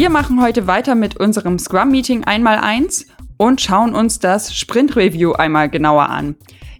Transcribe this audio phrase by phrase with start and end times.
[0.00, 3.04] Wir machen heute weiter mit unserem Scrum-Meeting einmal eins
[3.36, 6.36] und schauen uns das Sprint-Review einmal genauer an.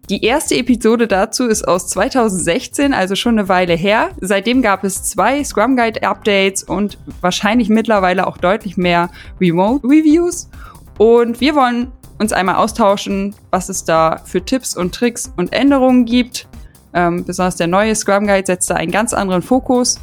[0.08, 4.08] Die erste Episode dazu ist aus 2016, also schon eine Weile her.
[4.22, 10.48] Seitdem gab es zwei Scrum Guide Updates und wahrscheinlich mittlerweile auch deutlich mehr Remote Reviews.
[10.96, 16.06] Und wir wollen uns einmal austauschen, was es da für Tipps und Tricks und Änderungen
[16.06, 16.48] gibt.
[16.94, 20.00] Ähm, besonders der neue Scrum Guide setzt da einen ganz anderen Fokus.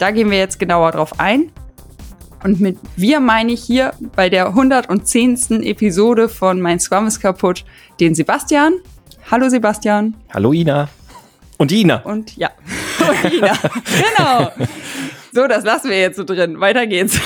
[0.00, 1.52] Da gehen wir jetzt genauer drauf ein.
[2.46, 5.64] Und mit wir meine ich hier bei der 110.
[5.64, 7.64] Episode von Mein Scrum ist kaputt
[7.98, 8.74] den Sebastian.
[9.28, 10.14] Hallo Sebastian.
[10.32, 10.88] Hallo Ina.
[11.58, 12.02] Und Ina.
[12.02, 12.52] Und ja.
[13.00, 13.52] Und Ina.
[13.82, 14.52] genau.
[15.32, 16.60] So, das lassen wir jetzt so drin.
[16.60, 17.18] Weiter geht's.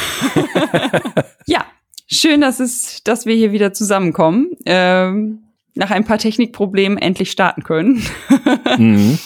[1.47, 1.67] ja,
[2.07, 4.53] schön, dass es, dass wir hier wieder zusammenkommen.
[4.65, 5.43] Ähm,
[5.75, 8.03] nach ein paar Technikproblemen endlich starten können.
[8.79, 9.19] mhm.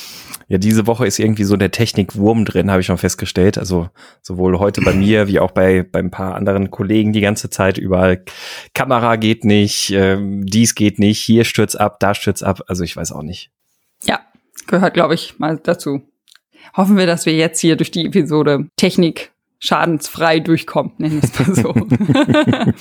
[0.48, 3.56] Ja, diese Woche ist irgendwie so der Technikwurm drin, habe ich schon festgestellt.
[3.58, 3.88] Also
[4.22, 7.78] sowohl heute bei mir wie auch bei, bei ein paar anderen Kollegen die ganze Zeit
[7.78, 8.22] überall.
[8.74, 12.62] Kamera geht nicht, ähm, dies geht nicht, hier stürzt ab, da stürzt ab.
[12.66, 13.50] Also ich weiß auch nicht.
[14.04, 14.20] Ja,
[14.66, 16.02] gehört, glaube ich, mal dazu.
[16.76, 21.38] Hoffen wir, dass wir jetzt hier durch die Episode Technik schadensfrei durchkommen, nennen wir es
[21.38, 21.74] mal so.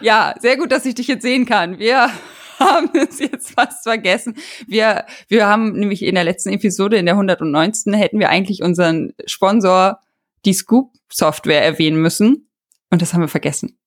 [0.00, 1.78] ja, sehr gut, dass ich dich jetzt sehen kann.
[1.78, 2.10] Wir
[2.60, 4.36] haben es jetzt fast vergessen.
[4.66, 7.92] Wir, wir haben nämlich in der letzten Episode, in der 119.
[7.94, 10.00] hätten wir eigentlich unseren Sponsor,
[10.44, 12.50] die Scoop Software erwähnen müssen.
[12.90, 13.78] Und das haben wir vergessen.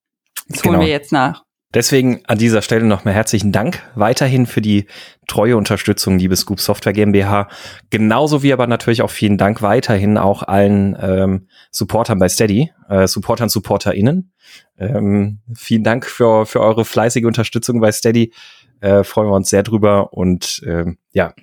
[0.48, 0.76] Das genau.
[0.76, 1.46] holen wir jetzt nach.
[1.74, 4.88] Deswegen an dieser Stelle nochmal herzlichen Dank weiterhin für die
[5.28, 7.48] treue Unterstützung, liebe Scoop Software GmbH.
[7.90, 13.08] Genauso wie aber natürlich auch vielen Dank weiterhin auch allen ähm, Supportern bei Steady, äh,
[13.08, 14.34] Supportern, SupporterInnen.
[14.78, 18.34] Ähm, vielen Dank für, für eure fleißige Unterstützung bei Steady.
[18.82, 21.34] Äh, freuen wir uns sehr drüber und äh, ja,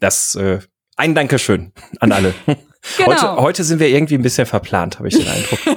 [0.00, 0.58] das äh,
[0.96, 2.34] ein Dankeschön an alle.
[2.96, 3.10] Genau.
[3.10, 5.58] Heute, heute sind wir irgendwie ein bisschen verplant, habe ich den Eindruck.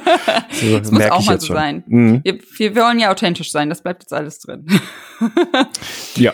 [0.53, 1.55] So, das muss auch mal so schon.
[1.55, 1.83] sein.
[1.87, 2.21] Mhm.
[2.23, 4.65] Wir, wir wollen ja authentisch sein, das bleibt jetzt alles drin.
[6.15, 6.33] ja.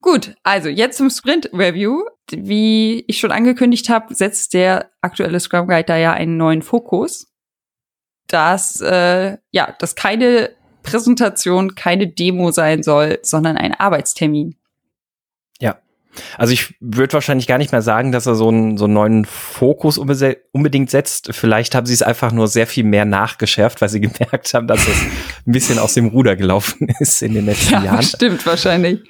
[0.00, 2.04] Gut, also jetzt zum Sprint-Review.
[2.30, 7.32] Wie ich schon angekündigt habe, setzt der aktuelle Scrum Guide da ja einen neuen Fokus.
[8.28, 10.50] Dass, äh, ja, dass keine
[10.82, 14.56] Präsentation keine Demo sein soll, sondern ein Arbeitstermin.
[16.38, 19.24] Also ich würde wahrscheinlich gar nicht mehr sagen, dass er so einen, so einen neuen
[19.24, 21.28] Fokus unbedingt setzt.
[21.32, 24.86] Vielleicht haben sie es einfach nur sehr viel mehr nachgeschärft, weil sie gemerkt haben, dass
[24.86, 24.96] es
[25.46, 28.02] ein bisschen aus dem Ruder gelaufen ist in den letzten ja, Jahren.
[28.02, 29.00] Stimmt wahrscheinlich.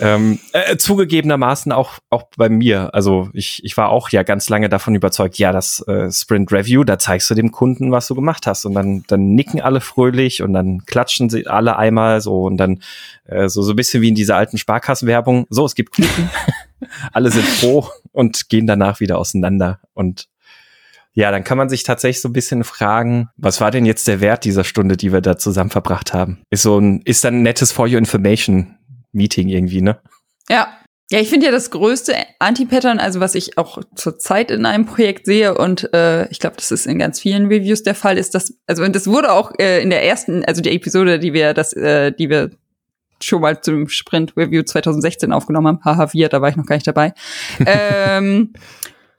[0.00, 2.94] Ähm, äh, zugegebenermaßen auch, auch bei mir.
[2.94, 6.84] Also ich, ich war auch ja ganz lange davon überzeugt, ja, das äh, Sprint Review,
[6.84, 8.64] da zeigst du dem Kunden, was du gemacht hast.
[8.64, 12.82] Und dann, dann nicken alle fröhlich und dann klatschen sie alle einmal so und dann
[13.26, 15.46] äh, so, so ein bisschen wie in dieser alten Sparkassenwerbung.
[15.50, 16.30] So, es gibt Kuchen.
[17.12, 19.80] alle sind froh und gehen danach wieder auseinander.
[19.92, 20.28] Und
[21.12, 24.20] ja, dann kann man sich tatsächlich so ein bisschen fragen, was war denn jetzt der
[24.20, 26.42] Wert dieser Stunde, die wir da zusammen verbracht haben?
[26.50, 28.76] Ist so ein, ist dann ein nettes For Your Information
[29.12, 30.00] Meeting irgendwie, ne?
[30.48, 30.76] Ja.
[31.12, 35.26] Ja, ich finde ja das größte Anti-Pattern, also was ich auch zurzeit in einem Projekt
[35.26, 38.56] sehe und äh, ich glaube, das ist in ganz vielen Reviews der Fall, ist das,
[38.68, 41.72] also und das wurde auch äh, in der ersten, also die Episode, die wir das,
[41.72, 42.50] äh, die wir
[43.20, 46.76] schon mal zum Sprint Review 2016 aufgenommen haben, haha, wir, da war ich noch gar
[46.76, 47.12] nicht dabei,
[47.66, 48.52] ähm,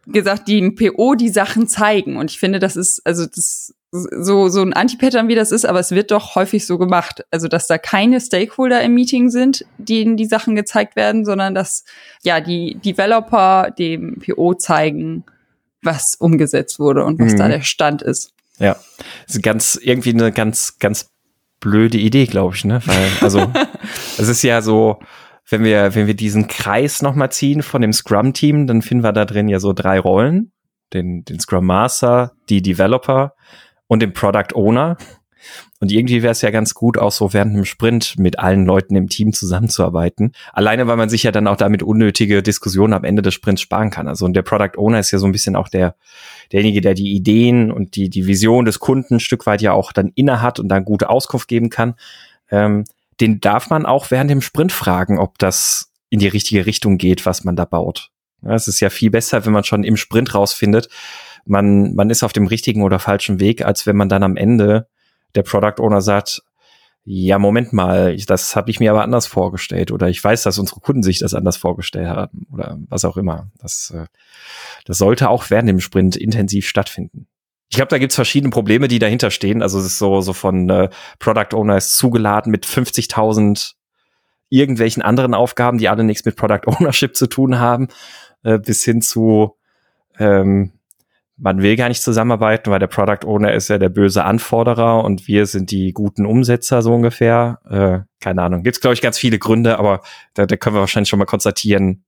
[0.07, 4.61] gesagt, die PO die Sachen zeigen und ich finde, das ist, also das so, so
[4.61, 7.25] ein Anti-Pattern, wie das ist, aber es wird doch häufig so gemacht.
[7.29, 11.83] Also, dass da keine Stakeholder im Meeting sind, denen die Sachen gezeigt werden, sondern dass,
[12.23, 15.25] ja, die Developer dem PO zeigen,
[15.83, 17.37] was umgesetzt wurde und was mhm.
[17.37, 18.33] da der Stand ist.
[18.59, 18.77] Ja,
[19.25, 21.09] das ist ganz, irgendwie eine ganz, ganz
[21.59, 22.81] blöde Idee, glaube ich, ne?
[22.85, 23.51] Weil, also,
[24.17, 24.99] es ist ja so,
[25.49, 29.25] wenn wir, wenn wir diesen Kreis nochmal ziehen von dem Scrum-Team, dann finden wir da
[29.25, 30.53] drin ja so drei Rollen.
[30.93, 33.33] Den, den Scrum Master, die Developer
[33.91, 34.95] und dem Product Owner.
[35.81, 38.95] Und irgendwie wäre es ja ganz gut, auch so während einem Sprint mit allen Leuten
[38.95, 40.31] im Team zusammenzuarbeiten.
[40.53, 43.89] Alleine, weil man sich ja dann auch damit unnötige Diskussionen am Ende des Sprints sparen
[43.89, 44.07] kann.
[44.07, 45.97] Also und der Product Owner ist ja so ein bisschen auch der,
[46.53, 49.91] derjenige, der die Ideen und die, die Vision des Kunden ein Stück weit ja auch
[49.91, 51.95] dann inne hat und dann gute Auskunft geben kann.
[52.49, 52.85] Ähm,
[53.19, 57.25] den darf man auch während dem Sprint fragen, ob das in die richtige Richtung geht,
[57.25, 58.09] was man da baut.
[58.41, 60.87] Ja, es ist ja viel besser, wenn man schon im Sprint rausfindet,
[61.45, 64.87] man, man ist auf dem richtigen oder falschen Weg, als wenn man dann am Ende
[65.35, 66.41] der Product Owner sagt,
[67.03, 70.81] ja, Moment mal, das habe ich mir aber anders vorgestellt oder ich weiß, dass unsere
[70.81, 73.49] Kunden sich das anders vorgestellt haben oder was auch immer.
[73.59, 74.05] Das, äh,
[74.85, 77.27] das sollte auch während dem Sprint intensiv stattfinden.
[77.69, 79.63] Ich glaube, da gibt's verschiedene Probleme, die dahinter stehen.
[79.63, 83.73] Also es ist so, so von äh, Product Owner ist zugeladen mit 50.000
[84.49, 87.87] irgendwelchen anderen Aufgaben, die alle nichts mit Product Ownership zu tun haben,
[88.43, 89.55] äh, bis hin zu
[90.19, 90.73] ähm,
[91.41, 95.27] man will gar nicht zusammenarbeiten, weil der Product Owner ist ja der böse Anforderer und
[95.27, 97.59] wir sind die guten Umsetzer so ungefähr.
[97.67, 98.63] Äh, keine Ahnung.
[98.63, 100.01] Gibt's glaube ich ganz viele Gründe, aber
[100.35, 102.05] da, da können wir wahrscheinlich schon mal konstatieren,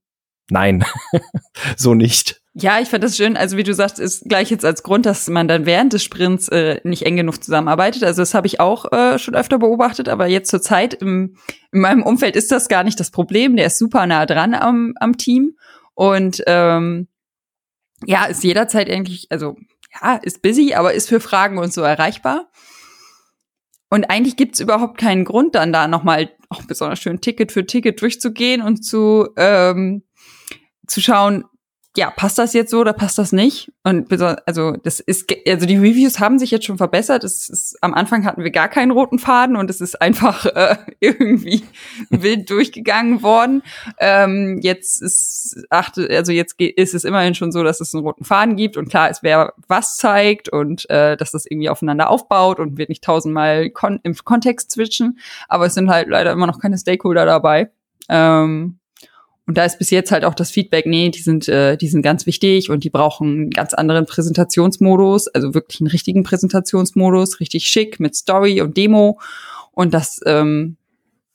[0.50, 0.84] nein,
[1.76, 2.42] so nicht.
[2.56, 3.36] Ja, ich fand das schön.
[3.36, 6.48] Also wie du sagst, ist gleich jetzt als Grund, dass man dann während des Sprints
[6.50, 8.04] äh, nicht eng genug zusammenarbeitet.
[8.04, 11.36] Also das habe ich auch äh, schon öfter beobachtet, aber jetzt zur Zeit im,
[11.72, 13.56] in meinem Umfeld ist das gar nicht das Problem.
[13.56, 15.56] Der ist super nah dran am, am Team
[15.94, 17.08] und ähm,
[18.06, 19.56] ja, ist jederzeit eigentlich, also
[20.02, 22.50] ja, ist busy, aber ist für Fragen und so erreichbar.
[23.90, 28.00] Und eigentlich gibt's überhaupt keinen Grund, dann da nochmal auch besonders schön Ticket für Ticket
[28.00, 30.02] durchzugehen und zu, ähm,
[30.86, 31.44] zu schauen,
[31.96, 33.72] ja, passt das jetzt so oder passt das nicht?
[33.84, 34.10] Und
[34.46, 37.22] also das ist, also die Reviews haben sich jetzt schon verbessert.
[37.22, 40.76] Es ist, am Anfang hatten wir gar keinen roten Faden und es ist einfach äh,
[40.98, 41.62] irgendwie
[42.10, 43.62] wild durchgegangen worden.
[43.98, 48.24] Ähm, jetzt ist achte, also jetzt ist es immerhin schon so, dass es einen roten
[48.24, 52.58] Faden gibt und klar ist, wer was zeigt und äh, dass das irgendwie aufeinander aufbaut
[52.58, 55.20] und wird nicht tausendmal kon im Kontext switchen.
[55.48, 57.70] Aber es sind halt leider immer noch keine Stakeholder dabei.
[58.08, 58.80] Ähm,
[59.46, 62.02] und da ist bis jetzt halt auch das Feedback, nee, die sind, äh, die sind
[62.02, 67.66] ganz wichtig und die brauchen einen ganz anderen Präsentationsmodus, also wirklich einen richtigen Präsentationsmodus, richtig
[67.66, 69.20] schick mit Story und Demo.
[69.72, 70.76] Und das ähm,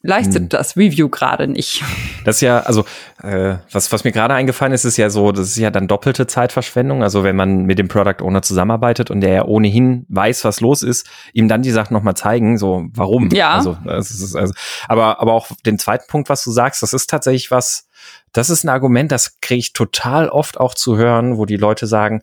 [0.01, 0.49] leistet hm.
[0.49, 1.83] das Review gerade nicht.
[2.25, 2.83] Das ist ja, also
[3.23, 6.27] äh, was, was mir gerade eingefallen ist, ist ja so, das ist ja dann doppelte
[6.27, 7.01] Zeitverschwendung.
[7.01, 10.83] Also wenn man mit dem Product Owner zusammenarbeitet und der ja ohnehin weiß, was los
[10.83, 13.29] ist, ihm dann die Sachen nochmal zeigen, so warum.
[13.31, 13.53] Ja.
[13.53, 14.53] Also, das ist, also,
[14.89, 17.88] aber, aber auch den zweiten Punkt, was du sagst, das ist tatsächlich was,
[18.31, 21.87] das ist ein Argument, das kriege ich total oft auch zu hören, wo die Leute
[21.87, 22.21] sagen,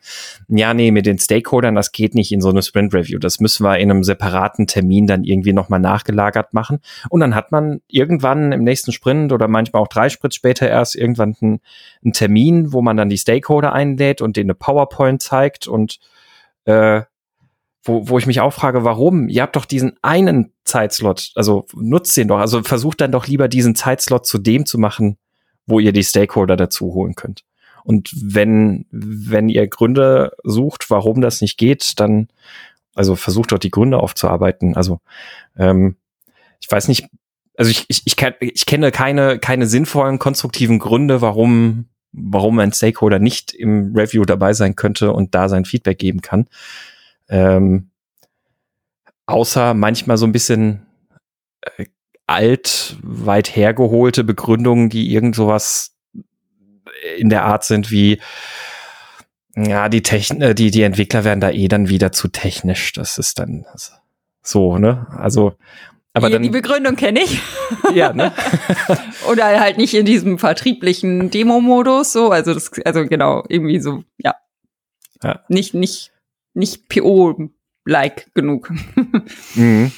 [0.48, 3.18] ja, nee, mit den Stakeholdern, das geht nicht in so eine Sprint Review.
[3.18, 6.80] Das müssen wir in einem separaten Termin dann irgendwie nochmal nachgelagert machen.
[7.10, 10.94] Und dann hat man irgendwann im nächsten Sprint oder manchmal auch drei Sprints später erst
[10.94, 11.60] irgendwann einen,
[12.04, 15.98] einen Termin, wo man dann die Stakeholder einlädt und denen eine PowerPoint zeigt und
[16.66, 17.02] äh,
[17.82, 19.28] wo, wo ich mich auch frage, warum?
[19.28, 23.48] Ihr habt doch diesen einen Zeitslot, also nutzt den doch, also versucht dann doch lieber
[23.48, 25.18] diesen Zeitslot zu dem zu machen,
[25.66, 27.44] wo ihr die Stakeholder dazu holen könnt.
[27.84, 32.28] Und wenn, wenn ihr Gründe sucht, warum das nicht geht, dann,
[32.94, 34.76] also versucht dort die Gründe aufzuarbeiten.
[34.76, 35.00] Also,
[35.56, 35.96] ähm,
[36.60, 37.08] ich weiß nicht,
[37.56, 43.18] also ich, ich, ich, ich kenne keine, keine sinnvollen, konstruktiven Gründe, warum, warum ein Stakeholder
[43.18, 46.46] nicht im Review dabei sein könnte und da sein Feedback geben kann.
[47.28, 47.90] Ähm,
[49.26, 50.86] außer manchmal so ein bisschen
[51.60, 51.86] äh,
[52.26, 55.96] alt, weit hergeholte Begründungen, die irgend sowas
[57.16, 58.20] in der Art sind wie,
[59.56, 62.92] ja, die Techn äh, die, die Entwickler werden da eh dann wieder zu technisch.
[62.92, 63.64] Das ist dann
[64.42, 65.06] so, ne?
[65.16, 65.54] Also,
[66.12, 67.40] aber die, dann, die Begründung kenne ich.
[67.94, 68.32] Ja, ne?
[69.30, 74.34] Oder halt nicht in diesem vertrieblichen Demo-Modus, so, also das, also genau, irgendwie so, ja.
[75.22, 75.40] ja.
[75.48, 76.12] Nicht, nicht,
[76.54, 78.72] nicht PO-like genug.
[79.54, 79.92] mhm.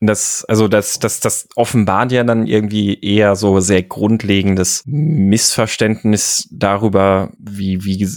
[0.00, 7.32] Das, also das, das, das offenbart ja dann irgendwie eher so sehr grundlegendes Missverständnis darüber,
[7.38, 8.08] wie, wie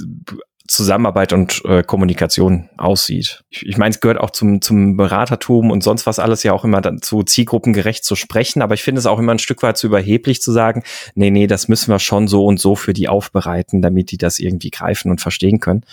[0.66, 3.44] Zusammenarbeit und äh, Kommunikation aussieht.
[3.50, 6.64] Ich, ich meine, es gehört auch zum, zum Beratertum und sonst was alles ja auch
[6.64, 9.88] immer dazu, zielgruppengerecht zu sprechen, aber ich finde es auch immer ein Stück weit zu
[9.88, 10.84] überheblich zu sagen,
[11.16, 14.40] nee, nee, das müssen wir schon so und so für die aufbereiten, damit die das
[14.40, 15.84] irgendwie greifen und verstehen können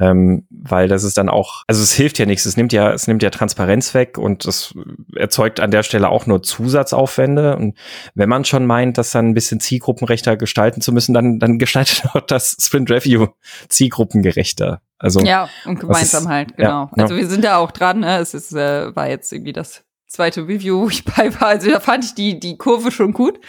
[0.00, 3.06] ähm, weil das ist dann auch, also es hilft ja nichts, es nimmt ja, es
[3.06, 4.74] nimmt ja Transparenz weg und es
[5.14, 7.56] erzeugt an der Stelle auch nur Zusatzaufwände.
[7.56, 7.76] Und
[8.14, 12.04] wenn man schon meint, das dann ein bisschen zielgruppenrechter gestalten zu müssen, dann, dann gestaltet
[12.14, 13.28] auch das Sprint Review
[13.68, 14.80] zielgruppengerechter.
[14.98, 16.90] Also ja, und gemeinsam ist, halt, genau.
[16.96, 18.18] Ja, also wir sind da auch dran, ne?
[18.18, 21.48] es ist, äh, war jetzt irgendwie das zweite Review, wo ich bei war.
[21.48, 23.40] Also da fand ich die, die Kurve schon gut.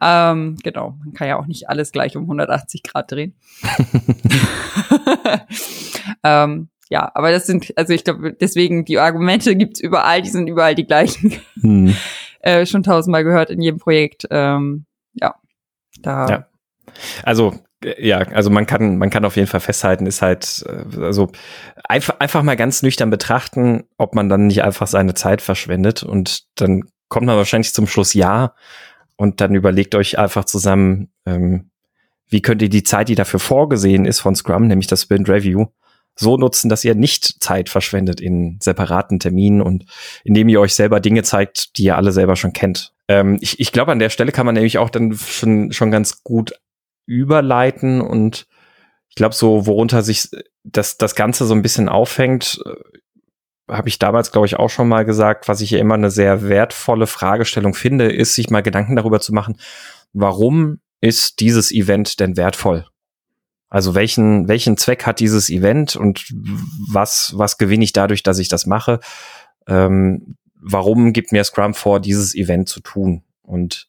[0.00, 3.34] Ähm, genau, man kann ja auch nicht alles gleich um 180 Grad drehen.
[6.24, 10.46] ähm, ja, aber das sind, also ich glaube, deswegen, die Argumente gibt's überall, die sind
[10.46, 11.34] überall die gleichen.
[11.60, 11.94] Hm.
[12.40, 14.26] äh, schon tausendmal gehört in jedem Projekt.
[14.30, 15.34] Ähm, ja,
[16.00, 16.28] da.
[16.28, 16.46] Ja.
[17.22, 17.54] Also
[17.98, 21.30] ja, also man kann, man kann auf jeden Fall festhalten, ist halt, äh, also
[21.84, 26.44] einfach, einfach mal ganz nüchtern betrachten, ob man dann nicht einfach seine Zeit verschwendet und
[26.56, 28.54] dann kommt man wahrscheinlich zum Schluss ja
[29.16, 31.70] und dann überlegt euch einfach zusammen, ähm,
[32.28, 35.66] wie könnt ihr die Zeit, die dafür vorgesehen ist von Scrum, nämlich das Sprint Review,
[36.16, 39.84] so nutzen, dass ihr nicht Zeit verschwendet in separaten Terminen und
[40.24, 42.92] indem ihr euch selber Dinge zeigt, die ihr alle selber schon kennt.
[43.06, 46.24] Ähm, ich ich glaube, an der Stelle kann man nämlich auch dann schon, schon ganz
[46.24, 46.52] gut
[47.08, 48.46] überleiten und
[49.08, 50.28] ich glaube, so worunter sich
[50.62, 54.88] das, das Ganze so ein bisschen aufhängt, äh, habe ich damals, glaube ich, auch schon
[54.88, 58.96] mal gesagt, was ich ja immer eine sehr wertvolle Fragestellung finde, ist, sich mal Gedanken
[58.96, 59.58] darüber zu machen,
[60.12, 62.86] warum ist dieses Event denn wertvoll?
[63.70, 66.26] Also welchen, welchen Zweck hat dieses Event und
[66.90, 69.00] was, was gewinne ich dadurch, dass ich das mache?
[69.66, 73.24] Ähm, warum gibt mir Scrum vor, dieses Event zu tun?
[73.42, 73.88] Und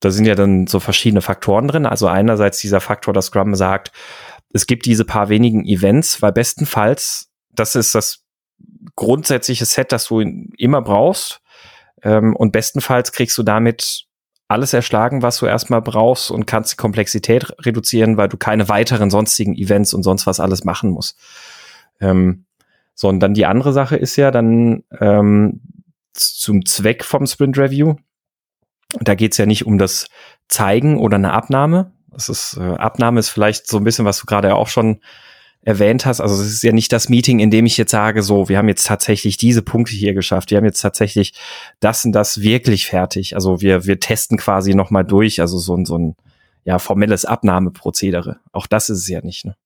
[0.00, 1.86] da sind ja dann so verschiedene Faktoren drin.
[1.86, 3.92] Also einerseits dieser Faktor, dass Scrum sagt,
[4.52, 8.22] es gibt diese paar wenigen Events, weil bestenfalls, das ist das
[8.94, 11.40] grundsätzliche Set, das du immer brauchst.
[12.02, 14.06] Ähm, und bestenfalls kriegst du damit
[14.48, 19.10] alles erschlagen, was du erstmal brauchst und kannst die Komplexität reduzieren, weil du keine weiteren
[19.10, 21.18] sonstigen Events und sonst was alles machen musst.
[22.00, 22.44] Ähm,
[22.94, 25.60] so, und dann die andere Sache ist ja dann ähm,
[26.12, 27.96] zum Zweck vom Sprint Review.
[29.00, 30.08] Da geht's ja nicht um das
[30.48, 31.92] Zeigen oder eine Abnahme.
[32.10, 35.00] Das ist, äh, Abnahme ist vielleicht so ein bisschen, was du gerade auch schon
[35.62, 36.20] erwähnt hast.
[36.20, 38.68] Also es ist ja nicht das Meeting, in dem ich jetzt sage, so, wir haben
[38.68, 40.50] jetzt tatsächlich diese Punkte hier geschafft.
[40.50, 41.34] Wir haben jetzt tatsächlich
[41.80, 43.34] das und das wirklich fertig.
[43.34, 45.40] Also wir, wir testen quasi nochmal durch.
[45.40, 46.16] Also so ein, so ein,
[46.64, 48.38] ja, formelles Abnahmeprozedere.
[48.52, 49.56] Auch das ist es ja nicht, ne?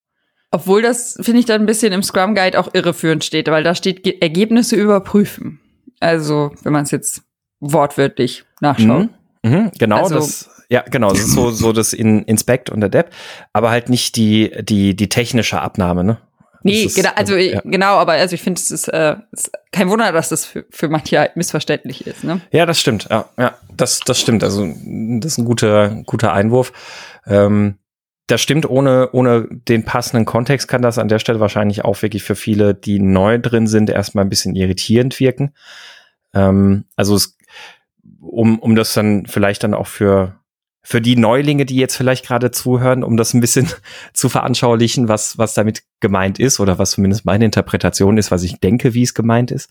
[0.52, 3.74] Obwohl das, finde ich, dann ein bisschen im Scrum Guide auch irreführend steht, weil da
[3.74, 5.60] steht Ge Ergebnisse überprüfen.
[6.00, 7.22] Also, wenn man es jetzt
[7.60, 9.08] wortwörtlich nachschaut.
[9.42, 12.82] Mhm, mhm, genau, also, das, ja, genau, das ist so, so das in Inspect und
[12.82, 13.12] Adapt,
[13.52, 16.18] aber halt nicht die, die, die technische Abnahme, ne?
[16.62, 17.60] Nee, ist, genau, also ja.
[17.64, 20.88] genau, aber also ich finde, es ist, äh, ist kein Wunder, dass das für, für
[20.88, 22.42] manche halt missverständlich ist, ne?
[22.50, 24.44] Ja, das stimmt, ja, ja, das, das stimmt.
[24.44, 26.72] Also das ist ein guter, guter Einwurf.
[27.26, 27.76] Ähm,
[28.26, 32.22] das stimmt, ohne, ohne den passenden Kontext kann das an der Stelle wahrscheinlich auch wirklich
[32.22, 35.52] für viele, die neu drin sind, erstmal ein bisschen irritierend wirken.
[36.34, 37.36] Ähm, also es,
[38.30, 40.37] um, um das dann vielleicht dann auch für,
[40.82, 43.68] für die Neulinge, die jetzt vielleicht gerade zuhören, um das ein bisschen
[44.12, 48.60] zu veranschaulichen, was, was damit gemeint ist oder was zumindest meine Interpretation ist, was ich
[48.60, 49.70] denke, wie es gemeint ist.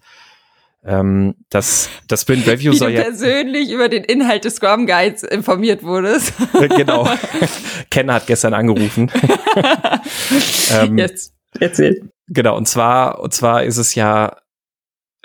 [0.86, 4.88] Ähm, das, das Sprint Review Wie soll du ja persönlich über den Inhalt des Scrum
[4.88, 6.34] Guides informiert wurdest.
[6.54, 7.10] genau.
[7.90, 9.12] Ken hat gestern angerufen.
[10.74, 12.10] ähm, Jetzt erzähl.
[12.28, 12.56] Genau.
[12.56, 14.38] Und zwar, und zwar ist es ja,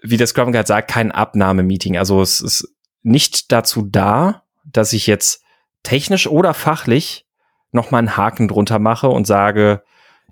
[0.03, 1.99] wie der Scrum Guide sagt, kein Abnahmemeeting.
[1.99, 2.74] Also es ist
[3.05, 5.45] nicht dazu da, dass ich jetzt
[5.85, 7.27] technisch oder fachlich
[7.71, 9.83] noch mal einen Haken drunter mache und sage,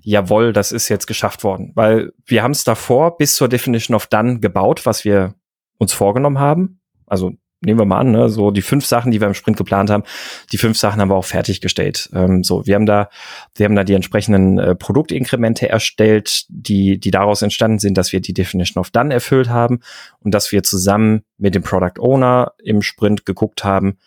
[0.01, 1.73] jawohl, das ist jetzt geschafft worden.
[1.75, 5.35] Weil wir haben es davor bis zur Definition of Done gebaut, was wir
[5.79, 6.81] uns vorgenommen haben.
[7.07, 9.91] Also nehmen wir mal an, ne, so die fünf Sachen, die wir im Sprint geplant
[9.91, 10.05] haben,
[10.53, 12.11] die fünf Sachen haben wir auch fertiggestellt.
[12.13, 13.09] Ähm, so, wir haben da,
[13.55, 18.21] wir haben da die entsprechenden äh, Produktinkremente erstellt, die, die daraus entstanden sind, dass wir
[18.21, 19.81] die Definition of Done erfüllt haben
[20.21, 23.99] und dass wir zusammen mit dem Product Owner im Sprint geguckt haben,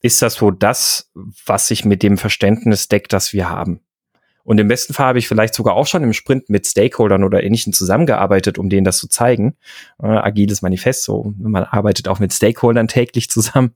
[0.00, 1.10] ist das so das,
[1.46, 3.80] was sich mit dem Verständnis deckt, das wir haben.
[4.44, 7.42] Und im besten Fall habe ich vielleicht sogar auch schon im Sprint mit Stakeholdern oder
[7.42, 9.56] Ähnlichen zusammengearbeitet, um denen das zu zeigen.
[10.02, 13.74] Äh, agiles Manifest, so man arbeitet auch mit Stakeholdern täglich zusammen.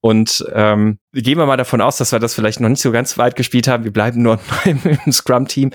[0.00, 3.16] Und ähm, gehen wir mal davon aus, dass wir das vielleicht noch nicht so ganz
[3.18, 3.84] weit gespielt haben.
[3.84, 5.70] Wir bleiben nur im, im Scrum-Team.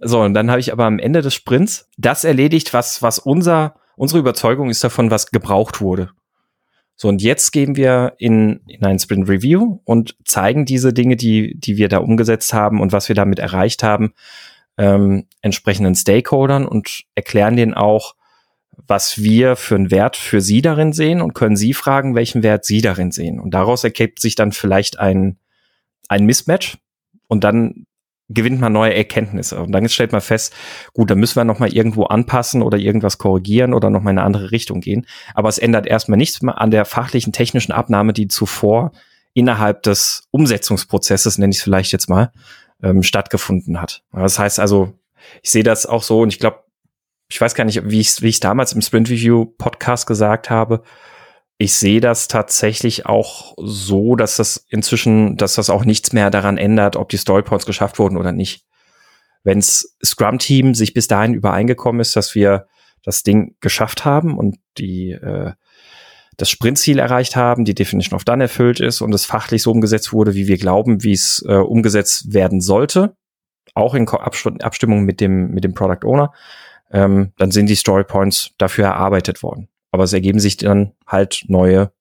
[0.00, 3.76] So, und dann habe ich aber am Ende des Sprints das erledigt, was, was unser,
[3.96, 6.10] unsere Überzeugung ist davon, was gebraucht wurde.
[7.00, 11.56] So, und jetzt gehen wir in, in ein Sprint Review und zeigen diese Dinge, die,
[11.56, 14.14] die wir da umgesetzt haben und was wir damit erreicht haben,
[14.78, 18.16] ähm, entsprechenden Stakeholdern und erklären denen auch,
[18.88, 22.64] was wir für einen Wert für sie darin sehen und können sie fragen, welchen Wert
[22.64, 23.38] sie darin sehen.
[23.38, 25.38] Und daraus ergibt sich dann vielleicht ein,
[26.08, 26.78] ein Mismatch.
[27.28, 27.86] Und dann
[28.28, 29.60] gewinnt man neue Erkenntnisse.
[29.60, 30.54] Und dann stellt man fest,
[30.92, 34.50] gut, dann müssen wir nochmal irgendwo anpassen oder irgendwas korrigieren oder nochmal in eine andere
[34.50, 35.06] Richtung gehen.
[35.34, 38.92] Aber es ändert erstmal nichts an der fachlichen, technischen Abnahme, die zuvor
[39.32, 42.32] innerhalb des Umsetzungsprozesses, nenne ich es vielleicht jetzt mal,
[42.82, 44.02] ähm, stattgefunden hat.
[44.12, 44.92] Das heißt also,
[45.42, 46.64] ich sehe das auch so und ich glaube,
[47.30, 50.82] ich weiß gar nicht, wie ich es wie damals im Sprint Review Podcast gesagt habe,
[51.58, 56.56] ich sehe das tatsächlich auch so, dass das inzwischen, dass das auch nichts mehr daran
[56.56, 58.64] ändert, ob die Storypoints geschafft wurden oder nicht.
[59.42, 62.68] Wenns Scrum-Team sich bis dahin übereingekommen ist, dass wir
[63.02, 65.52] das Ding geschafft haben und die äh,
[66.36, 70.12] das Sprintziel erreicht haben, die Definition of Done erfüllt ist und es fachlich so umgesetzt
[70.12, 73.16] wurde, wie wir glauben, wie es äh, umgesetzt werden sollte,
[73.74, 76.32] auch in Abstimmung mit dem mit dem Product Owner,
[76.92, 79.68] ähm, dann sind die Storypoints dafür erarbeitet worden.
[79.90, 81.92] Aber es ergeben sich dann halt neue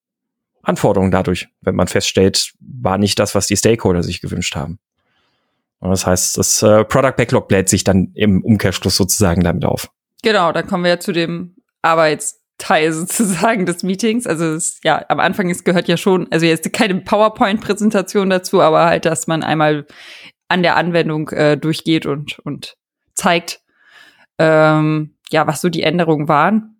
[0.67, 4.79] Anforderungen dadurch, wenn man feststellt, war nicht das, was die Stakeholder sich gewünscht haben.
[5.79, 9.89] Und das heißt, das äh, Product Backlog bläht sich dann im Umkehrschluss sozusagen damit auf.
[10.23, 14.27] Genau, dann kommen wir ja zu dem Arbeitsteil sozusagen des Meetings.
[14.27, 18.85] Also es, ja, am Anfang es gehört ja schon, also jetzt keine PowerPoint-Präsentation dazu, aber
[18.85, 19.85] halt, dass man einmal
[20.49, 22.75] an der Anwendung äh, durchgeht und und
[23.13, 23.61] zeigt,
[24.39, 26.76] ähm, ja, was so die Änderungen waren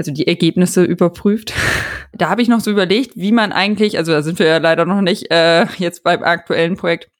[0.00, 1.52] also die Ergebnisse überprüft.
[2.14, 4.86] da habe ich noch so überlegt, wie man eigentlich, also da sind wir ja leider
[4.86, 7.10] noch nicht äh, jetzt beim aktuellen Projekt,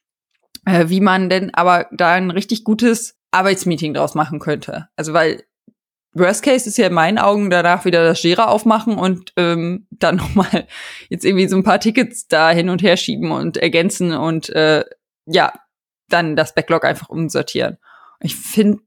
[0.64, 4.88] äh, wie man denn aber da ein richtig gutes Arbeitsmeeting draus machen könnte.
[4.96, 5.44] Also weil
[6.14, 10.16] Worst Case ist ja in meinen Augen danach wieder das Jira aufmachen und ähm, dann
[10.16, 10.66] nochmal
[11.10, 14.86] jetzt irgendwie so ein paar Tickets da hin und her schieben und ergänzen und äh,
[15.26, 15.52] ja,
[16.08, 17.76] dann das Backlog einfach umsortieren.
[18.20, 18.78] Ich finde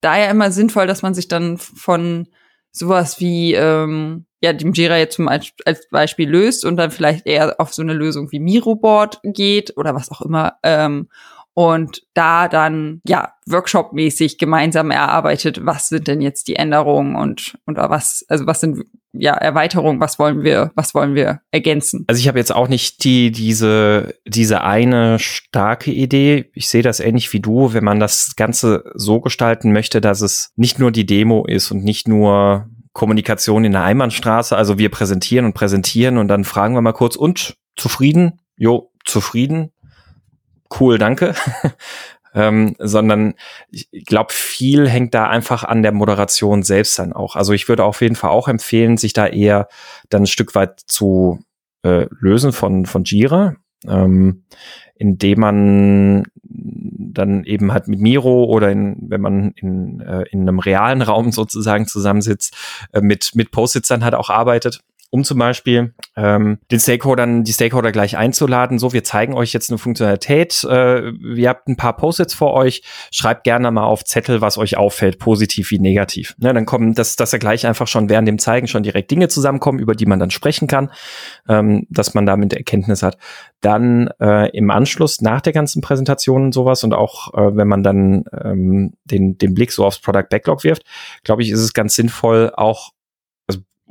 [0.00, 2.28] da ja immer sinnvoll, dass man sich dann von
[2.72, 5.52] sowas wie ähm, ja dem Jira jetzt zum als
[5.90, 10.10] Beispiel löst und dann vielleicht eher auf so eine Lösung wie Miroboard geht oder was
[10.10, 11.08] auch immer ähm,
[11.54, 17.90] und da dann ja Workshop-mäßig gemeinsam erarbeitet, was sind denn jetzt die Änderungen und oder
[17.90, 22.04] was also was sind ja Erweiterungen, was wollen wir was wollen wir ergänzen?
[22.06, 26.50] Also ich habe jetzt auch nicht die diese diese eine starke Idee.
[26.54, 30.52] Ich sehe das ähnlich wie du, wenn man das Ganze so gestalten möchte, dass es
[30.56, 35.44] nicht nur die Demo ist und nicht nur Kommunikation in der Einbahnstraße, also wir präsentieren
[35.46, 38.40] und präsentieren und dann fragen wir mal kurz und zufrieden?
[38.56, 39.72] Jo, zufrieden
[40.78, 41.34] cool, danke.
[42.34, 43.34] ähm, sondern
[43.70, 47.36] ich glaube, viel hängt da einfach an der Moderation selbst dann auch.
[47.36, 49.68] Also ich würde auf jeden Fall auch empfehlen, sich da eher
[50.08, 51.40] dann ein Stück weit zu
[51.82, 53.56] äh, lösen von, von Jira,
[53.86, 54.44] ähm,
[54.94, 60.58] indem man dann eben halt mit Miro oder in, wenn man in, äh, in einem
[60.58, 62.56] realen Raum sozusagen zusammensitzt,
[62.92, 64.80] äh, mit, mit Post-its dann halt auch arbeitet
[65.10, 68.78] um zum Beispiel ähm, den Stakeholdern, die Stakeholder gleich einzuladen.
[68.78, 70.64] So, wir zeigen euch jetzt eine Funktionalität.
[70.64, 72.82] Äh, ihr habt ein paar Post-its vor euch.
[73.12, 76.36] Schreibt gerne mal auf Zettel, was euch auffällt, positiv wie negativ.
[76.38, 79.28] Ne, dann kommen, dass, dass er gleich einfach schon während dem Zeigen schon direkt Dinge
[79.28, 80.92] zusammenkommen, über die man dann sprechen kann,
[81.48, 83.18] ähm, dass man damit Erkenntnis hat.
[83.60, 87.82] Dann äh, im Anschluss nach der ganzen Präsentation und sowas und auch äh, wenn man
[87.82, 90.84] dann ähm, den, den Blick so aufs Product Backlog wirft,
[91.24, 92.92] glaube ich, ist es ganz sinnvoll, auch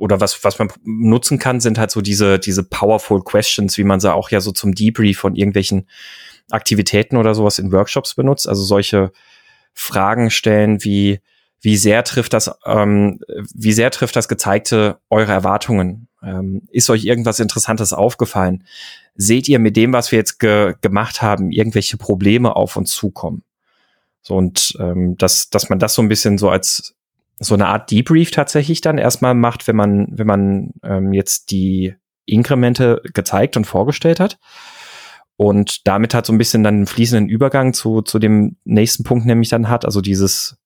[0.00, 4.00] oder was, was man nutzen kann, sind halt so diese, diese powerful questions, wie man
[4.00, 5.86] sie auch ja so zum Debrief von irgendwelchen
[6.50, 8.48] Aktivitäten oder sowas in Workshops benutzt.
[8.48, 9.12] Also solche
[9.74, 11.20] Fragen stellen wie,
[11.60, 13.20] wie sehr trifft das, ähm,
[13.54, 16.08] wie sehr trifft das Gezeigte eure Erwartungen?
[16.22, 18.64] Ähm, ist euch irgendwas Interessantes aufgefallen?
[19.14, 23.42] Seht ihr mit dem, was wir jetzt ge gemacht haben, irgendwelche Probleme auf uns zukommen?
[24.22, 26.94] So und ähm, dass, dass man das so ein bisschen so als
[27.40, 31.94] so eine Art Debrief tatsächlich dann erstmal macht, wenn man, wenn man ähm, jetzt die
[32.26, 34.38] Inkremente gezeigt und vorgestellt hat.
[35.36, 39.24] Und damit hat so ein bisschen dann einen fließenden Übergang zu, zu dem nächsten Punkt
[39.24, 40.58] nämlich dann hat, also dieses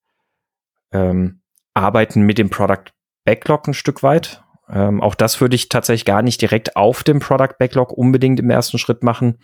[0.92, 1.42] ähm,
[1.74, 2.90] Arbeiten mit dem Product
[3.24, 4.42] Backlog ein Stück weit.
[4.68, 8.50] Ähm, auch das würde ich tatsächlich gar nicht direkt auf dem Product Backlog unbedingt im
[8.50, 9.38] ersten Schritt machen.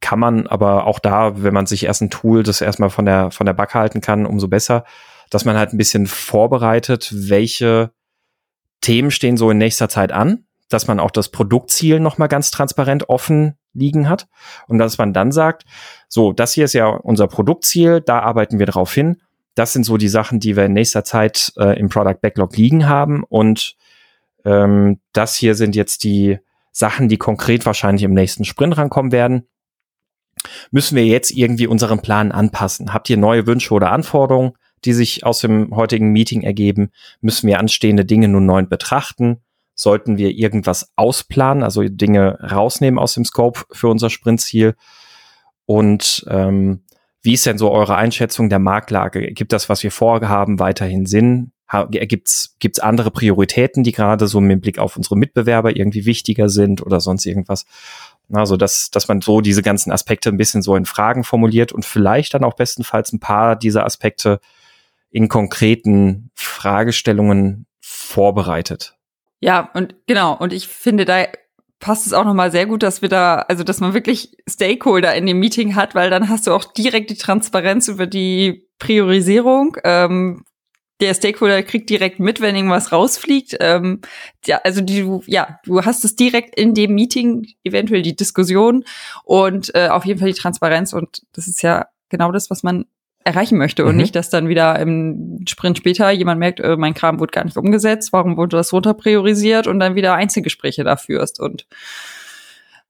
[0.00, 3.30] Kann man aber auch da, wenn man sich erst ein Tool das erstmal von der,
[3.30, 4.84] von der Backe halten kann, umso besser
[5.30, 7.90] dass man halt ein bisschen vorbereitet, welche
[8.80, 13.08] Themen stehen so in nächster Zeit an, dass man auch das Produktziel nochmal ganz transparent
[13.08, 14.28] offen liegen hat
[14.68, 15.64] und dass man dann sagt,
[16.08, 19.20] so, das hier ist ja unser Produktziel, da arbeiten wir drauf hin.
[19.54, 22.88] Das sind so die Sachen, die wir in nächster Zeit äh, im Product Backlog liegen
[22.88, 23.76] haben und
[24.44, 26.38] ähm, das hier sind jetzt die
[26.72, 29.48] Sachen, die konkret wahrscheinlich im nächsten Sprint rankommen werden.
[30.70, 32.92] Müssen wir jetzt irgendwie unseren Plan anpassen?
[32.92, 34.52] Habt ihr neue Wünsche oder Anforderungen?
[34.84, 39.38] Die sich aus dem heutigen Meeting ergeben, müssen wir anstehende Dinge nun neu betrachten.
[39.74, 44.74] Sollten wir irgendwas ausplanen, also Dinge rausnehmen aus dem Scope für unser Sprintziel?
[45.66, 46.82] Und ähm,
[47.22, 49.32] wie ist denn so eure Einschätzung der Marktlage?
[49.32, 51.50] Gibt das, was wir vorhaben, weiterhin Sinn?
[51.90, 56.86] Gibt es andere Prioritäten, die gerade so mit Blick auf unsere Mitbewerber irgendwie wichtiger sind
[56.86, 57.66] oder sonst irgendwas?
[58.32, 61.84] Also, dass, dass man so diese ganzen Aspekte ein bisschen so in Fragen formuliert und
[61.84, 64.40] vielleicht dann auch bestenfalls ein paar dieser Aspekte
[65.10, 68.96] in konkreten Fragestellungen vorbereitet.
[69.40, 71.26] Ja, und genau, und ich finde, da
[71.78, 75.26] passt es auch nochmal sehr gut, dass wir da, also dass man wirklich Stakeholder in
[75.26, 79.76] dem Meeting hat, weil dann hast du auch direkt die Transparenz über die Priorisierung.
[79.84, 80.44] Ähm,
[81.00, 83.56] der Stakeholder kriegt direkt mit, wenn irgendwas rausfliegt.
[83.60, 84.00] Ähm,
[84.46, 88.84] ja, also du, ja, du hast es direkt in dem Meeting, eventuell die Diskussion
[89.24, 90.94] und äh, auf jeden Fall die Transparenz.
[90.94, 92.86] Und das ist ja genau das, was man
[93.26, 94.02] erreichen möchte und mhm.
[94.02, 97.56] nicht, dass dann wieder im Sprint später jemand merkt, äh, mein Kram wurde gar nicht
[97.56, 101.66] umgesetzt, warum wurde das runter priorisiert und dann wieder Einzelgespräche da führst und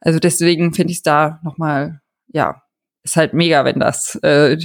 [0.00, 2.62] also deswegen finde ich es da nochmal, ja,
[3.02, 4.58] ist halt mega, wenn das äh,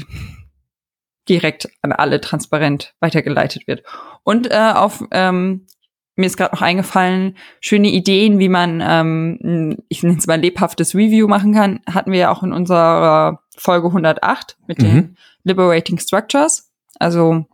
[1.30, 3.84] direkt an alle transparent weitergeleitet wird.
[4.24, 5.68] Und äh, auf ähm,
[6.16, 10.94] mir ist gerade noch eingefallen, schöne Ideen, wie man, ähm, ich nenne es mal lebhaftes
[10.94, 14.84] Review machen kann, hatten wir ja auch in unserer Folge 108 mit mhm.
[14.84, 16.70] den Liberating Structures.
[17.00, 17.46] Also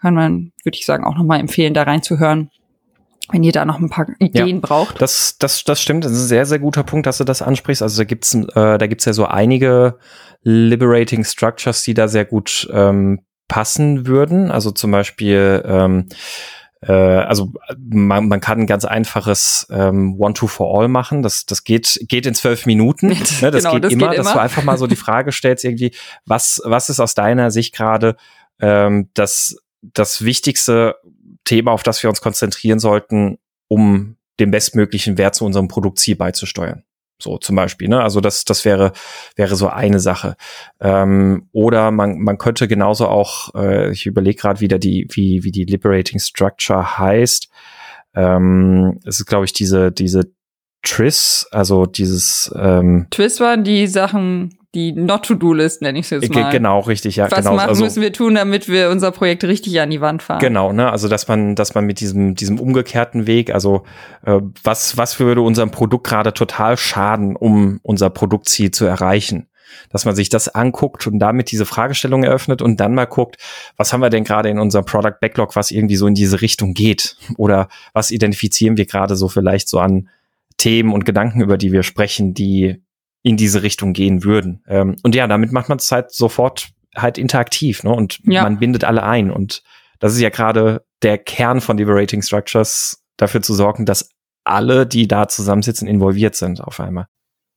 [0.00, 2.50] kann man, würde ich sagen, auch nochmal empfehlen, da reinzuhören.
[3.32, 4.60] wenn ihr da noch ein paar Ideen Ja.
[4.60, 5.00] braucht.
[5.00, 6.04] Das, das, das stimmt.
[6.04, 7.80] Das ist ein sehr, sehr guter Punkt, dass du das ansprichst.
[7.82, 8.44] Also da gibt's, äh,
[8.76, 9.98] da gibt's ja so einige
[10.42, 14.50] Liberating Structures, die da sehr gut ähm, passen würden.
[14.50, 16.08] Also zum Beispiel, ähm,
[16.86, 21.22] äh, also man, man kann ein ganz einfaches ähm, One-Two-for-All machen.
[21.22, 23.08] Das, das geht, geht in zwölf Minuten.
[23.40, 24.34] Ne, das Genau, geht das immer, geht dass immer.
[24.34, 25.92] du einfach mal so die Frage stellst, irgendwie,
[26.26, 28.16] was, was ist aus deiner Sicht gerade
[28.60, 30.96] ähm, das, das wichtigste
[31.44, 36.84] Thema, auf das wir uns konzentrieren sollten, um den bestmöglichen Wert zu unserem Produktziel beizusteuern.
[37.18, 38.02] So zum Beispiel, ne?
[38.02, 38.92] Also das, das wäre,
[39.36, 40.36] wäre so eine Sache.
[40.80, 45.52] Ähm, oder man, man könnte genauso auch, äh, ich überlege gerade wieder die, wie, wie
[45.52, 47.48] die Liberating Structure heißt.
[48.14, 50.32] Ähm, es ist, glaube ich, diese, diese
[50.82, 56.50] TRIS, also dieses ähm, Twist waren die Sachen, die Not-to-Do-List, nenne ich es jetzt mal.
[56.50, 57.56] genau, richtig, ja, Was genau.
[57.56, 60.40] machen also, müssen wir tun, damit wir unser Projekt richtig an die Wand fahren?
[60.40, 60.90] Genau, ne?
[60.90, 63.84] Also dass man, dass man mit diesem, diesem umgekehrten Weg, also
[64.26, 69.48] äh, was, was würde unserem Produkt gerade total schaden, um unser Produktziel zu erreichen?
[69.90, 73.38] Dass man sich das anguckt und damit diese Fragestellung eröffnet und dann mal guckt,
[73.76, 76.74] was haben wir denn gerade in unserem Product Backlog, was irgendwie so in diese Richtung
[76.74, 77.16] geht?
[77.36, 80.08] Oder was identifizieren wir gerade so vielleicht so an
[80.56, 82.82] Themen und Gedanken, über die wir sprechen, die
[83.24, 84.62] in diese Richtung gehen würden.
[84.68, 87.90] Ähm, und ja, damit macht man es halt sofort halt interaktiv, ne?
[87.90, 88.42] Und Ja.
[88.44, 89.32] man bindet alle ein.
[89.32, 89.62] Und
[89.98, 94.10] das ist ja gerade der Kern von Liberating Structures, dafür zu sorgen, dass
[94.44, 97.06] alle, die da zusammensitzen, involviert sind auf einmal.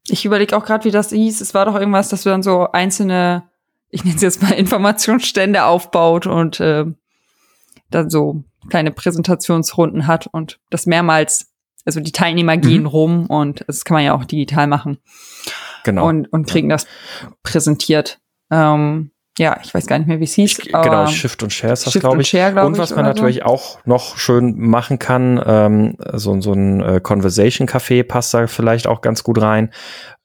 [0.07, 1.41] Ich überlege auch gerade, wie das hieß.
[1.41, 3.43] Es war doch irgendwas, dass du dann so einzelne,
[3.89, 6.85] ich nenne es jetzt mal Informationsstände aufbaut und äh,
[7.91, 11.51] dann so kleine Präsentationsrunden hat und das mehrmals,
[11.87, 12.87] also die Teilnehmer gehen Mhm.
[12.87, 14.99] rum und das kann man ja auch digital machen
[15.83, 16.07] Genau.
[16.07, 16.85] und, und kriegen das
[17.43, 18.19] präsentiert.
[18.51, 20.59] Ähm, ja, ich weiß gar nicht mehr, wie es hieß.
[20.59, 22.27] Ich, genau, Shift und Share ist das, glaube ich.
[22.29, 23.21] Share, glaub und was man oder so.
[23.21, 28.47] natürlich auch noch schön machen kann, ähm, so, so ein äh, Conversation Café passt da
[28.47, 29.71] vielleicht auch ganz gut rein.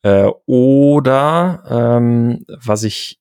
[0.02, 3.20] Äh, oder ähm, was ich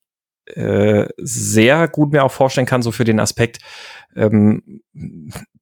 [0.55, 3.59] äh, sehr gut mir auch vorstellen kann, so für den Aspekt,
[4.15, 4.81] ähm,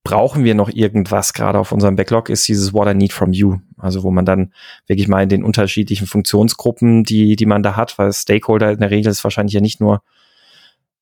[0.03, 3.57] brauchen wir noch irgendwas gerade auf unserem Backlog, ist dieses What I Need from You.
[3.77, 4.53] Also wo man dann
[4.87, 8.91] wirklich mal in den unterschiedlichen Funktionsgruppen, die, die man da hat, weil Stakeholder in der
[8.91, 10.01] Regel ist wahrscheinlich ja nicht nur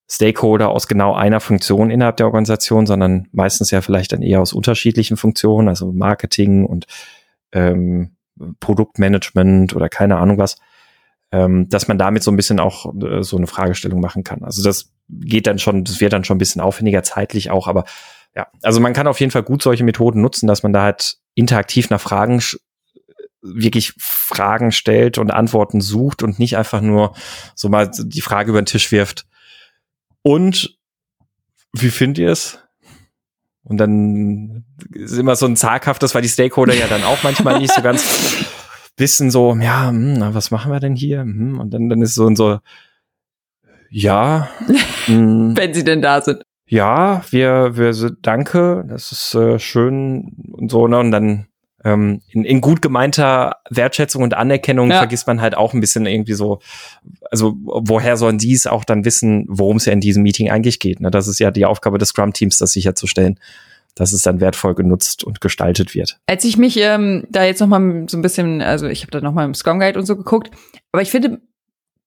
[0.10, 4.54] Stakeholder aus genau einer Funktion innerhalb der Organisation, sondern meistens ja vielleicht dann eher aus
[4.54, 6.86] unterschiedlichen Funktionen, also Marketing und
[7.52, 8.16] ähm,
[8.60, 10.58] Produktmanagement oder keine Ahnung was,
[11.32, 14.44] ähm, dass man damit so ein bisschen auch äh, so eine Fragestellung machen kann.
[14.44, 17.86] Also das geht dann schon, das wird dann schon ein bisschen aufwendiger zeitlich auch, aber
[18.36, 21.18] ja, also man kann auf jeden Fall gut solche Methoden nutzen, dass man da halt
[21.34, 22.42] interaktiv nach Fragen
[23.42, 27.14] wirklich Fragen stellt und Antworten sucht und nicht einfach nur
[27.56, 29.26] so mal die Frage über den Tisch wirft.
[30.22, 30.78] Und
[31.74, 32.60] wie findet ihr es?
[33.64, 37.74] Und dann ist immer so ein zaghaftes, weil die Stakeholder ja dann auch manchmal nicht
[37.74, 38.46] so ganz
[38.98, 41.22] wissen, so, ja, hm, na, was machen wir denn hier?
[41.22, 42.60] Hm, Und dann, dann ist so und so,
[43.90, 44.50] ja,
[45.06, 46.44] hm, wenn sie denn da sind.
[46.68, 51.00] ja, wir, wir sind, danke, das ist äh, schön und so, ne?
[51.00, 51.48] Und dann
[51.86, 54.98] ähm, in, in gut gemeinter Wertschätzung und Anerkennung Ja.
[54.98, 56.60] vergisst man halt auch ein bisschen irgendwie so,
[57.32, 60.80] also woher sollen die es auch dann wissen, worum es ja in diesem Meeting eigentlich
[60.80, 61.00] geht.
[61.00, 61.12] Ne?
[61.12, 63.40] Das ist ja die Aufgabe des Scrum-Teams, das sicherzustellen,
[63.98, 66.20] dass es dann wertvoll genutzt und gestaltet wird.
[66.28, 69.22] Als ich mich ähm, da jetzt noch mal so ein bisschen, also ich habe da
[69.22, 70.52] noch mal im Scrum Guide und so geguckt,
[70.92, 71.42] aber ich finde,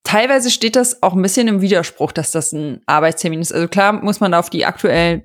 [0.04, 3.52] teilweise steht das auch ein bisschen im Widerspruch, dass das ein Arbeitstermin ist.
[3.52, 5.22] Also klar muss man auf die aktuellen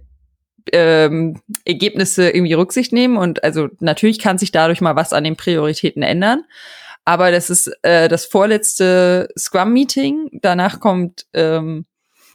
[0.74, 5.36] ähm, Ergebnisse irgendwie Rücksicht nehmen und also natürlich kann sich dadurch mal was an den
[5.36, 6.44] Prioritäten ändern.
[7.06, 10.40] Aber das ist äh, das vorletzte Scrum-Meeting.
[10.42, 11.86] Danach kommt ähm,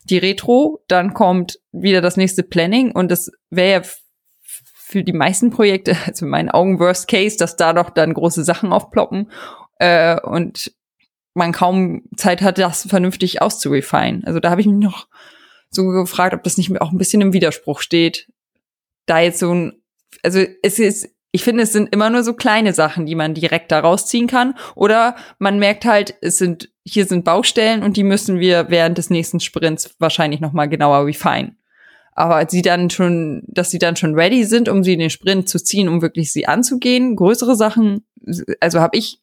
[0.04, 3.88] die Retro, dann kommt wieder das nächste Planning und das wäre ja
[4.90, 8.44] für die meisten Projekte, also in meinen Augen Worst Case, dass da doch dann große
[8.44, 9.30] Sachen aufploppen
[9.78, 10.72] äh, und
[11.34, 14.22] man kaum Zeit hat, das vernünftig auszurefine.
[14.24, 15.06] Also da habe ich mich noch
[15.70, 18.28] so gefragt, ob das nicht auch ein bisschen im Widerspruch steht.
[19.06, 19.72] Da jetzt so ein,
[20.24, 23.70] also es ist, ich finde, es sind immer nur so kleine Sachen, die man direkt
[23.70, 24.56] da rausziehen kann.
[24.74, 29.10] Oder man merkt halt, es sind, hier sind Baustellen und die müssen wir während des
[29.10, 31.54] nächsten Sprints wahrscheinlich nochmal genauer refine.
[32.20, 35.48] Aber sie dann schon, dass sie dann schon ready sind, um sie in den Sprint
[35.48, 37.16] zu ziehen, um wirklich sie anzugehen.
[37.16, 38.04] Größere Sachen,
[38.60, 39.22] also habe ich,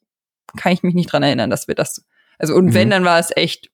[0.57, 2.03] kann ich mich nicht dran erinnern, dass wir das,
[2.39, 2.73] also und Mhm.
[2.73, 3.69] wenn, dann war es echt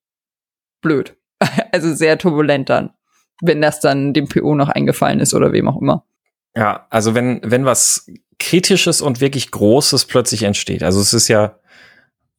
[0.81, 1.15] blöd.
[1.71, 2.89] Also sehr turbulent dann,
[3.41, 6.05] wenn das dann dem PO noch eingefallen ist oder wem auch immer.
[6.53, 11.57] Ja, also wenn, wenn was Kritisches und wirklich Großes plötzlich entsteht, also es ist ja,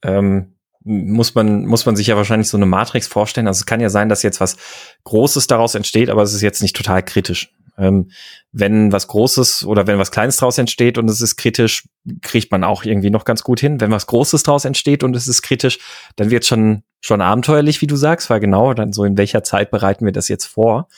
[0.02, 0.53] ähm,
[0.84, 3.46] muss man, muss man sich ja wahrscheinlich so eine Matrix vorstellen.
[3.46, 4.56] Also es kann ja sein, dass jetzt was
[5.04, 7.52] Großes daraus entsteht, aber es ist jetzt nicht total kritisch.
[7.76, 8.10] Ähm,
[8.52, 11.88] wenn was Großes oder wenn was Kleines draus entsteht und es ist kritisch,
[12.22, 13.80] kriegt man auch irgendwie noch ganz gut hin.
[13.80, 15.78] Wenn was Großes draus entsteht und es ist kritisch,
[16.16, 19.70] dann wird schon schon abenteuerlich, wie du sagst, weil genau dann so in welcher Zeit
[19.70, 20.88] bereiten wir das jetzt vor.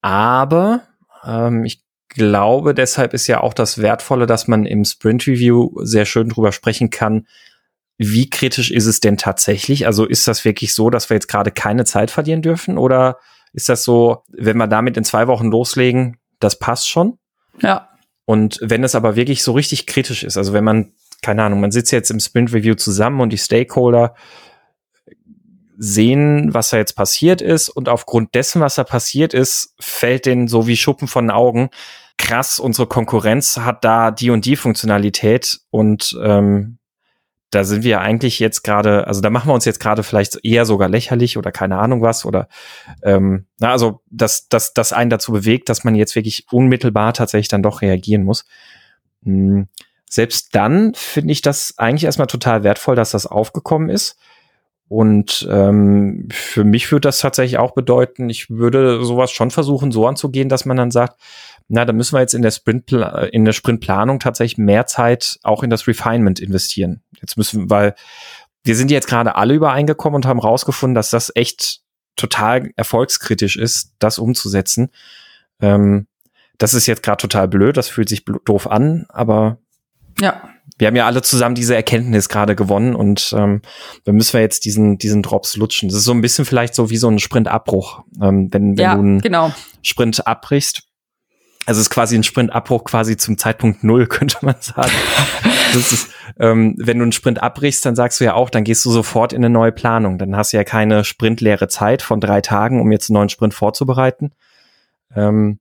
[0.00, 0.82] Aber
[1.24, 6.06] ähm, ich glaube, deshalb ist ja auch das Wertvolle, dass man im Sprint Review sehr
[6.06, 7.26] schön drüber sprechen kann,
[7.98, 9.86] wie kritisch ist es denn tatsächlich?
[9.86, 12.78] Also ist das wirklich so, dass wir jetzt gerade keine Zeit verlieren dürfen?
[12.78, 13.18] Oder
[13.52, 17.18] ist das so, wenn wir damit in zwei Wochen loslegen, das passt schon?
[17.60, 17.88] Ja.
[18.26, 21.70] Und wenn es aber wirklich so richtig kritisch ist, also wenn man, keine Ahnung, man
[21.70, 24.14] sitzt jetzt im Sprint Review zusammen und die Stakeholder
[25.78, 30.48] sehen, was da jetzt passiert ist und aufgrund dessen, was da passiert ist, fällt denen
[30.48, 31.70] so wie Schuppen von den Augen,
[32.18, 36.78] krass, unsere Konkurrenz hat da die und die Funktionalität und ähm,
[37.50, 40.64] da sind wir eigentlich jetzt gerade, also da machen wir uns jetzt gerade vielleicht eher
[40.64, 42.48] sogar lächerlich oder keine Ahnung was oder
[43.02, 47.48] ähm, na, also dass das, das einen dazu bewegt, dass man jetzt wirklich unmittelbar tatsächlich
[47.48, 48.44] dann doch reagieren muss.
[49.22, 49.68] Hm,
[50.08, 54.18] selbst dann finde ich das eigentlich erstmal total wertvoll, dass das aufgekommen ist.
[54.88, 60.06] Und ähm, für mich würde das tatsächlich auch bedeuten, ich würde sowas schon versuchen, so
[60.06, 61.20] anzugehen, dass man dann sagt,
[61.68, 65.64] na, da müssen wir jetzt in der Sprint in der Sprintplanung tatsächlich mehr Zeit auch
[65.64, 67.02] in das Refinement investieren.
[67.20, 67.96] Jetzt müssen, weil
[68.62, 71.80] wir sind jetzt gerade alle übereingekommen und haben rausgefunden, dass das echt
[72.14, 74.90] total erfolgskritisch ist, das umzusetzen.
[75.60, 76.06] Ähm,
[76.58, 79.58] das ist jetzt gerade total blöd, das fühlt sich doof an, aber
[80.20, 80.48] ja.
[80.78, 83.62] Wir haben ja alle zusammen diese Erkenntnis gerade gewonnen und ähm,
[84.04, 85.88] dann müssen wir jetzt diesen, diesen Drops lutschen.
[85.88, 88.02] Das ist so ein bisschen vielleicht so wie so ein Sprintabbruch.
[88.20, 89.52] Ähm, wenn wenn ja, du einen genau.
[89.82, 90.82] Sprint abbrichst,
[91.66, 94.92] also es ist quasi ein Sprintabbruch quasi zum Zeitpunkt Null, könnte man sagen.
[95.74, 98.90] ist, ähm, wenn du einen Sprint abbrichst, dann sagst du ja auch, dann gehst du
[98.90, 100.16] sofort in eine neue Planung.
[100.16, 103.52] Dann hast du ja keine sprintleere Zeit von drei Tagen, um jetzt einen neuen Sprint
[103.52, 104.32] vorzubereiten.
[105.14, 105.58] Ähm,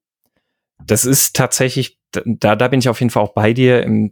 [0.86, 3.84] das ist tatsächlich, da, da bin ich auf jeden Fall auch bei dir.
[3.84, 4.12] Im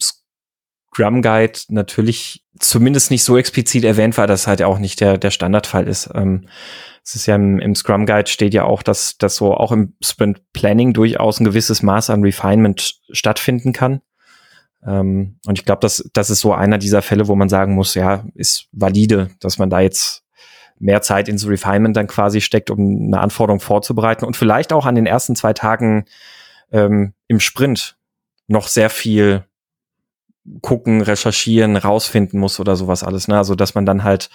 [0.93, 5.32] Scrum Guide natürlich zumindest nicht so explizit erwähnt, weil das halt auch nicht der, der
[5.32, 6.10] Standardfall ist.
[6.13, 6.47] Ähm,
[7.03, 9.95] es ist ja im, im Scrum Guide steht ja auch, dass, dass so auch im
[10.01, 14.01] Sprint Planning durchaus ein gewisses Maß an Refinement stattfinden kann.
[14.86, 17.95] Ähm, und ich glaube, das, das ist so einer dieser Fälle, wo man sagen muss,
[17.95, 20.23] ja, ist valide, dass man da jetzt
[20.79, 24.95] mehr Zeit ins Refinement dann quasi steckt, um eine Anforderung vorzubereiten und vielleicht auch an
[24.95, 26.06] den ersten zwei Tagen
[26.71, 27.97] ähm, im Sprint
[28.47, 29.45] noch sehr viel
[30.62, 33.27] gucken, recherchieren, rausfinden muss oder sowas alles.
[33.27, 33.38] Ne?
[33.38, 34.29] Also dass man dann halt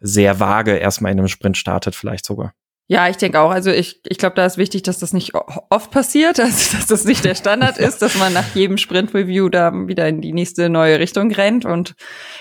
[0.00, 2.54] sehr vage erstmal in einem Sprint startet, vielleicht sogar.
[2.90, 3.50] Ja, ich denke auch.
[3.50, 7.04] Also ich, ich glaube, da ist wichtig, dass das nicht oft passiert, also dass das
[7.04, 10.98] nicht der Standard ist, dass man nach jedem Sprint-Review da wieder in die nächste neue
[10.98, 11.94] Richtung rennt und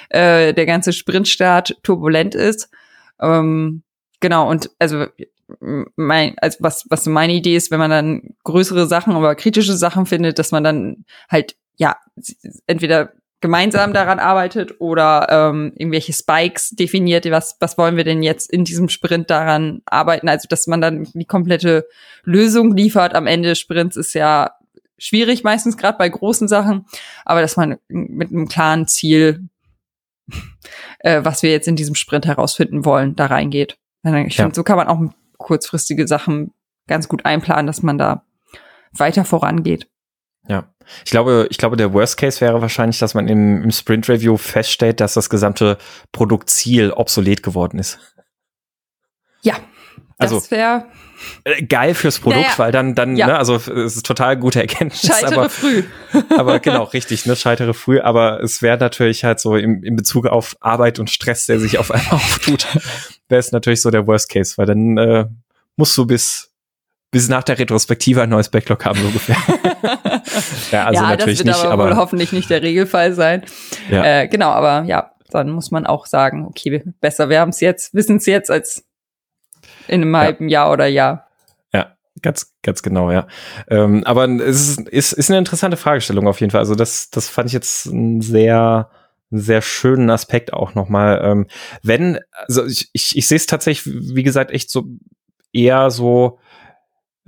[0.09, 2.69] äh, der ganze Sprintstart turbulent ist.
[3.19, 3.83] Ähm,
[4.21, 5.07] genau, und also
[5.95, 10.05] mein, also was, was meine Idee ist, wenn man dann größere Sachen oder kritische Sachen
[10.05, 11.97] findet, dass man dann halt ja,
[12.65, 18.51] entweder gemeinsam daran arbeitet oder ähm, irgendwelche Spikes definiert, was, was wollen wir denn jetzt
[18.51, 21.87] in diesem Sprint daran arbeiten, also dass man dann die komplette
[22.23, 24.51] Lösung liefert am Ende des Sprints ist ja
[24.97, 26.85] schwierig, meistens gerade bei großen Sachen,
[27.25, 29.47] aber dass man mit einem klaren Ziel,
[30.99, 33.77] äh, was wir jetzt in diesem Sprint herausfinden wollen, da reingeht.
[34.03, 34.43] Ich ja.
[34.43, 34.99] finde, so kann man auch
[35.37, 36.53] kurzfristige Sachen
[36.87, 38.23] ganz gut einplanen, dass man da
[38.93, 39.87] weiter vorangeht.
[40.47, 40.73] Ja.
[41.05, 44.37] Ich glaube, ich glaube, der Worst Case wäre wahrscheinlich, dass man im, im Sprint Review
[44.37, 45.77] feststellt, dass das gesamte
[46.11, 47.99] Produktziel obsolet geworden ist.
[49.41, 49.55] Ja.
[50.19, 50.87] Das also, wäre
[51.43, 53.27] äh, geil fürs Produkt, naja, weil dann, dann, ja.
[53.27, 55.01] ne, also es ist total gute Erkenntnis.
[55.01, 55.83] Scheitere aber, früh.
[56.37, 60.25] aber genau, richtig, ne, scheitere früh, aber es wäre natürlich halt so im, in Bezug
[60.25, 62.67] auf Arbeit und Stress, der sich auf einmal auftut,
[63.29, 65.25] wäre es natürlich so der Worst Case, weil dann äh,
[65.75, 66.46] musst du bis
[67.11, 69.37] bis nach der Retrospektive ein neues Backlog haben, so ungefähr.
[70.71, 73.43] ja, also ja, natürlich das wird nicht, aber, aber hoffentlich nicht der Regelfall sein.
[73.89, 74.21] Ja.
[74.21, 77.93] Äh, genau, aber ja, dann muss man auch sagen, okay, besser, wir haben es jetzt,
[77.93, 78.85] wissen es jetzt als
[79.87, 81.27] in einem halben Jahr oder Jahr.
[81.73, 83.27] Ja, ganz, ganz genau, ja.
[83.69, 86.59] Ähm, aber es ist, ist, ist eine interessante Fragestellung auf jeden Fall.
[86.59, 88.89] Also das, das fand ich jetzt ein sehr,
[89.31, 91.21] sehr schönen Aspekt auch nochmal.
[91.23, 91.47] Ähm,
[91.83, 94.85] wenn, also ich, ich, ich sehe es tatsächlich, wie gesagt, echt so
[95.53, 96.39] eher so,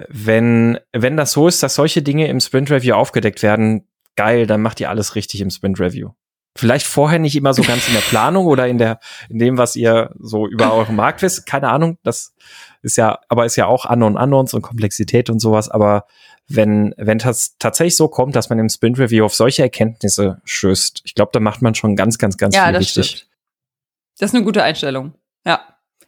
[0.08, 4.62] wenn, wenn das so ist, dass solche Dinge im Sprint Review aufgedeckt werden, geil, dann
[4.62, 6.12] macht ihr alles richtig im Sprint Review.
[6.58, 9.76] Vielleicht vorher nicht immer so ganz in der Planung oder in der, in dem, was
[9.76, 11.46] ihr so über euren Markt wisst.
[11.46, 11.98] Keine Ahnung.
[12.04, 12.34] Das
[12.82, 15.70] ist ja, aber ist ja auch Unknown Unknowns und Komplexität und sowas.
[15.70, 16.06] Aber
[16.48, 21.02] wenn, wenn das tatsächlich so kommt, dass man im Sprint Review auf solche Erkenntnisse stößt,
[21.04, 23.06] ich glaube, da macht man schon ganz, ganz, ganz ja, viel das richtig.
[23.06, 23.30] Stimmt.
[24.18, 25.14] Das ist eine gute Einstellung.
[25.46, 25.62] Ja.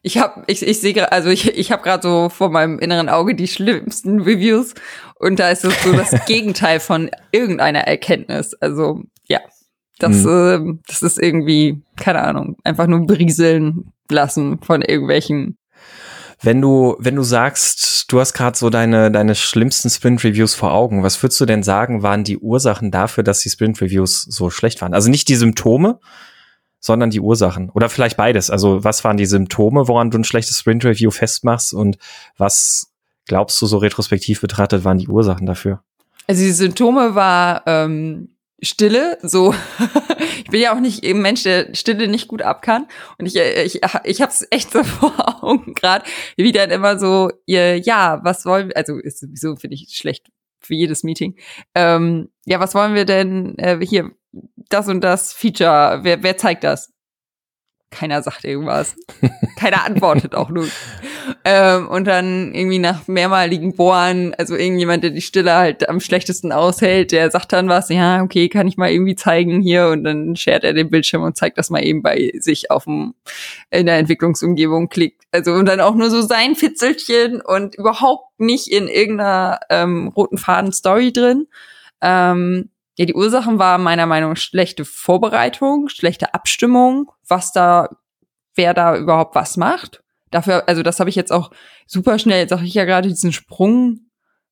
[0.03, 3.07] Ich habe, ich, ich sehe gerade, also ich, ich habe gerade so vor meinem inneren
[3.07, 4.73] Auge die schlimmsten Reviews
[5.15, 8.55] und da ist es so das Gegenteil von irgendeiner Erkenntnis.
[8.55, 9.39] Also ja,
[9.99, 10.79] das, mhm.
[10.79, 15.57] äh, das ist irgendwie, keine Ahnung, einfach nur berieseln lassen von irgendwelchen.
[16.41, 21.03] Wenn du, wenn du sagst, du hast gerade so deine, deine schlimmsten Sprint-Reviews vor Augen,
[21.03, 24.95] was würdest du denn sagen, waren die Ursachen dafür, dass die Sprint-Reviews so schlecht waren?
[24.95, 25.99] Also nicht die Symptome,
[26.81, 27.69] sondern die Ursachen.
[27.69, 28.49] Oder vielleicht beides.
[28.49, 31.97] Also was waren die Symptome, woran du ein schlechtes Sprint-Review festmachst und
[32.37, 32.91] was
[33.25, 35.83] glaubst du so retrospektiv betrachtet waren die Ursachen dafür?
[36.27, 39.53] Also die Symptome war ähm, Stille, so
[40.43, 43.35] ich bin ja auch nicht ein Mensch, der Stille nicht gut ab kann und ich
[43.35, 48.19] ich ich habe es echt so vor Augen gerade, wie dann immer so ihr ja,
[48.23, 50.27] was wollen wir, also ist sowieso finde ich schlecht
[50.59, 51.35] für jedes Meeting.
[51.75, 56.63] Ähm, ja, was wollen wir denn äh, hier das und das Feature, wer, wer zeigt
[56.63, 56.91] das?
[57.91, 58.95] Keiner sagt irgendwas.
[59.59, 60.65] Keiner antwortet auch nur.
[61.43, 66.53] Ähm, und dann irgendwie nach mehrmaligen Bohren, also irgendjemand, der die Stille halt am schlechtesten
[66.53, 70.37] aushält, der sagt dann was, ja, okay, kann ich mal irgendwie zeigen hier und dann
[70.37, 73.13] shared er den Bildschirm und zeigt das mal eben bei sich auf dem,
[73.69, 75.23] in der Entwicklungsumgebung klickt.
[75.31, 80.37] Also und dann auch nur so sein Fitzelchen und überhaupt nicht in irgendeiner ähm, roten
[80.37, 81.47] Faden Story drin.
[82.01, 82.69] Ähm,
[83.01, 87.89] ja, die Ursachen waren meiner Meinung nach schlechte Vorbereitung, schlechte Abstimmung, was da,
[88.53, 90.03] wer da überhaupt was macht.
[90.29, 91.49] Dafür, also das habe ich jetzt auch
[91.87, 94.01] super schnell, sage ich ja gerade, diesen Sprung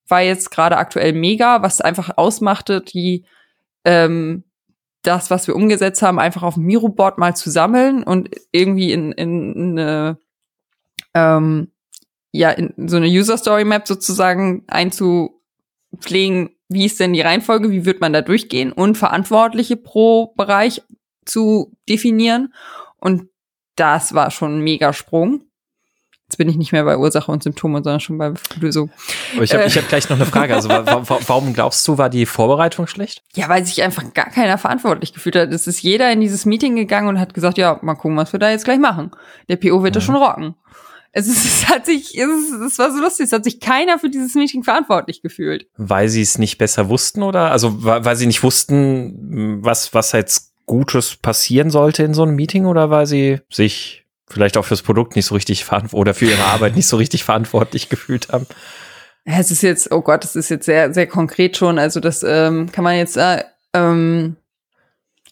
[0.07, 3.23] war jetzt gerade aktuell mega, was einfach ausmachte, die
[3.85, 4.45] ähm,
[5.03, 9.11] das, was wir umgesetzt haben, einfach auf dem Miro-Board mal zu sammeln und irgendwie in,
[9.11, 10.17] in, in eine
[11.13, 11.71] ähm,
[12.31, 17.85] ja, in so eine User Story Map sozusagen einzupflegen, wie ist denn die Reihenfolge, wie
[17.85, 20.81] wird man da durchgehen und Verantwortliche pro Bereich
[21.25, 22.53] zu definieren.
[22.97, 23.29] Und
[23.75, 25.41] das war schon ein Megasprung.
[26.27, 28.91] Jetzt bin ich nicht mehr bei Ursache und Symptome, sondern schon bei Lösung.
[29.41, 29.67] ich habe äh.
[29.67, 30.53] ich hab gleich noch eine Frage.
[30.53, 33.23] Also warum glaubst du, war die Vorbereitung schlecht?
[33.33, 35.51] Ja, weil sich einfach gar keiner verantwortlich gefühlt hat.
[35.51, 38.39] Es ist jeder in dieses Meeting gegangen und hat gesagt, ja, mal gucken, was wir
[38.39, 39.09] da jetzt gleich machen.
[39.47, 39.99] Der PO wird ja.
[39.99, 40.53] das schon rocken.
[41.11, 44.09] Es, ist, es hat sich, es, es war so lustig, es hat sich keiner für
[44.09, 45.67] dieses Meeting verantwortlich gefühlt.
[45.77, 47.51] Weil sie es nicht besser wussten oder?
[47.51, 52.65] Also weil, sie nicht wussten, was, was jetzt Gutes passieren sollte in so einem Meeting
[52.65, 56.43] oder weil sie sich vielleicht auch fürs Produkt nicht so richtig verantwortlich oder für ihre
[56.45, 58.45] Arbeit nicht so richtig verantwortlich gefühlt haben?
[59.25, 61.79] Es ist jetzt, oh Gott, es ist jetzt sehr, sehr konkret schon.
[61.79, 63.43] Also das ähm, kann man jetzt, äh,
[63.73, 64.35] ähm,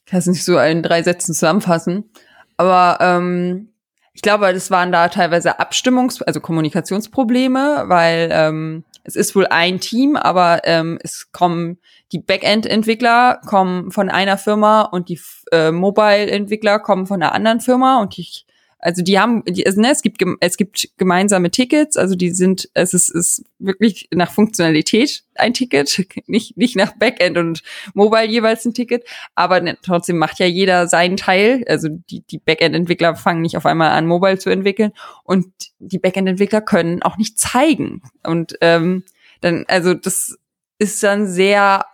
[0.06, 2.10] kann es nicht so in drei Sätzen zusammenfassen.
[2.58, 3.70] Aber ähm,
[4.18, 9.80] ich glaube, das waren da teilweise Abstimmungs-, also Kommunikationsprobleme, weil ähm, es ist wohl ein
[9.80, 11.78] Team, aber ähm, es kommen
[12.12, 15.20] die Backend-Entwickler kommen von einer Firma und die
[15.52, 18.48] äh, Mobile-Entwickler kommen von einer anderen Firma und ich
[18.80, 22.70] also die haben, die, also, ne, es gibt es gibt gemeinsame Tickets, also die sind,
[22.76, 27.64] es ist, ist wirklich nach Funktionalität ein Ticket, nicht nicht nach Backend und
[27.94, 31.64] Mobile jeweils ein Ticket, aber ne, trotzdem macht ja jeder seinen Teil.
[31.68, 34.92] Also die die Backend-Entwickler fangen nicht auf einmal an, Mobile zu entwickeln.
[35.24, 35.48] Und
[35.80, 38.04] die Backend-Entwickler können auch nicht zeigen.
[38.24, 39.04] Und ähm,
[39.42, 40.38] dann also das
[40.78, 41.86] ist dann sehr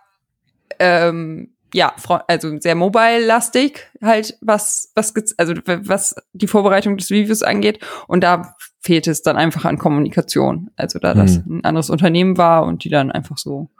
[0.78, 1.92] ähm, ja,
[2.28, 7.80] also sehr mobile-lastig halt, was, was, also was die Vorbereitung des Reviews angeht.
[8.06, 10.70] Und da fehlt es dann einfach an Kommunikation.
[10.76, 11.58] Also da das hm.
[11.58, 13.70] ein anderes Unternehmen war und die dann einfach so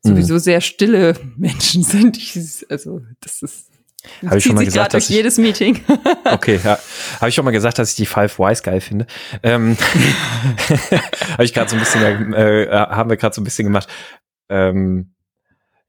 [0.00, 0.40] sowieso hm.
[0.40, 2.18] sehr stille Menschen sind.
[2.70, 3.68] Also das ist
[4.26, 5.80] habe ich schon mal gesagt, dass ich, jedes Meeting.
[6.24, 6.78] okay, ja.
[7.20, 9.06] Habe ich schon mal gesagt, dass ich die Five Wise geil finde.
[9.44, 9.76] Ähm,
[11.32, 13.88] habe ich gerade so ein bisschen, äh, haben wir gerade so ein bisschen gemacht.
[14.48, 15.14] Ähm,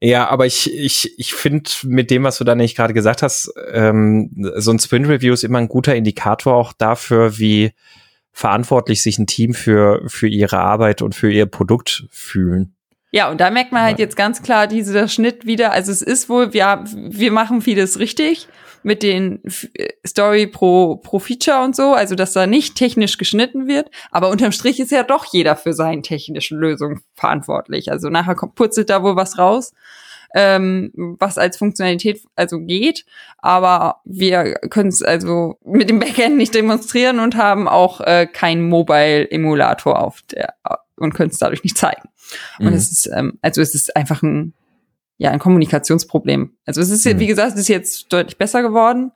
[0.04, 3.50] ja, aber ich, ich, ich finde mit dem, was du da nicht gerade gesagt hast,
[3.72, 7.72] ähm, so ein Sprint Review ist immer ein guter Indikator auch dafür, wie
[8.30, 12.74] verantwortlich sich ein Team für, für ihre Arbeit und für ihr Produkt fühlen.
[13.14, 15.70] Ja, und da merkt man halt jetzt ganz klar dieser Schnitt wieder.
[15.70, 18.48] Also es ist wohl, wir, wir machen vieles richtig
[18.82, 19.40] mit den
[20.04, 24.50] Story pro, pro Feature und so, also dass da nicht technisch geschnitten wird, aber unterm
[24.50, 27.92] Strich ist ja doch jeder für seine technischen Lösungen verantwortlich.
[27.92, 29.74] Also nachher kommt, purzelt da wohl was raus,
[30.34, 30.90] ähm,
[31.20, 33.06] was als Funktionalität also geht,
[33.38, 38.68] aber wir können es also mit dem Backend nicht demonstrieren und haben auch äh, keinen
[38.68, 40.54] Mobile-Emulator auf der
[40.96, 42.08] und können es dadurch nicht zeigen.
[42.58, 42.72] Und mhm.
[42.74, 44.54] es ist, ähm, also es ist einfach ein
[45.16, 46.56] ja ein Kommunikationsproblem.
[46.66, 47.18] Also es ist, mhm.
[47.18, 49.12] wie gesagt, es ist jetzt deutlich besser geworden.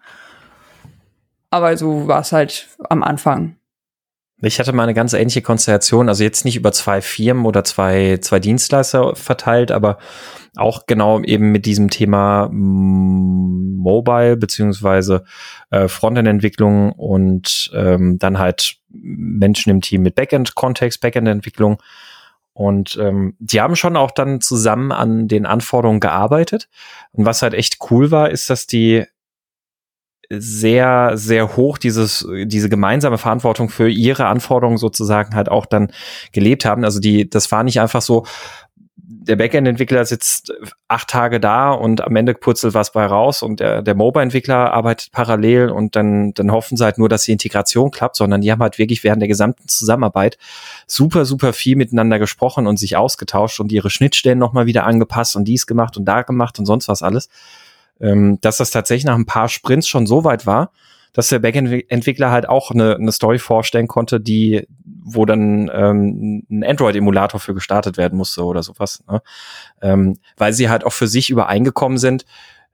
[1.51, 3.57] Aber so war es halt am Anfang.
[4.41, 8.19] Ich hatte mal eine ganz ähnliche Konstellation, also jetzt nicht über zwei Firmen oder zwei,
[8.21, 9.99] zwei Dienstleister verteilt, aber
[10.57, 15.25] auch genau eben mit diesem Thema Mobile beziehungsweise
[15.71, 21.83] äh, Frontend-Entwicklung und ähm, dann halt Menschen im Team mit Backend-Kontext, Backend-Entwicklung.
[22.53, 26.69] Und ähm, die haben schon auch dann zusammen an den Anforderungen gearbeitet.
[27.13, 29.05] Und was halt echt cool war, ist, dass die
[30.31, 35.91] sehr, sehr hoch dieses, diese gemeinsame Verantwortung für ihre Anforderungen sozusagen halt auch dann
[36.33, 36.85] gelebt haben.
[36.85, 38.25] Also die, das war nicht einfach so,
[39.29, 40.53] der Backend-Entwickler sitzt
[40.89, 45.13] acht Tage da und am Ende purzelt was bei raus und der, der Mobile-Entwickler arbeitet
[45.13, 48.63] parallel und dann, dann hoffen sie halt nur, dass die Integration klappt, sondern die haben
[48.63, 50.39] halt wirklich während der gesamten Zusammenarbeit
[50.87, 55.45] super, super viel miteinander gesprochen und sich ausgetauscht und ihre Schnittstellen nochmal wieder angepasst und
[55.45, 57.29] dies gemacht und da gemacht und sonst was alles
[58.01, 60.73] ähm, dass das tatsächlich nach ein paar Sprints schon so weit war,
[61.13, 66.65] dass der Backend-Entwickler halt auch eine, eine Story vorstellen konnte, die, wo dann ähm, ein
[66.65, 69.03] Android-Emulator für gestartet werden musste oder sowas.
[69.11, 69.23] Ne?
[69.83, 72.25] Ähm, weil sie halt auch für sich übereingekommen sind,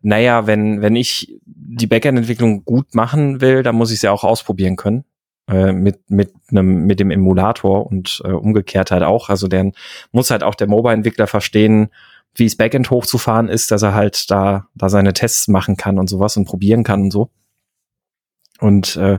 [0.02, 4.76] naja, wenn, wenn ich die Backend-Entwicklung gut machen will, dann muss ich sie auch ausprobieren
[4.76, 5.04] können.
[5.46, 9.28] Äh, mit, mit, einem, mit dem Emulator und äh, umgekehrt halt auch.
[9.28, 9.72] Also der
[10.10, 11.90] muss halt auch der Mobile-Entwickler verstehen,
[12.34, 16.08] wie es Backend hochzufahren ist, dass er halt da, da seine Tests machen kann und
[16.08, 17.30] sowas und probieren kann und so.
[18.60, 19.14] Und äh,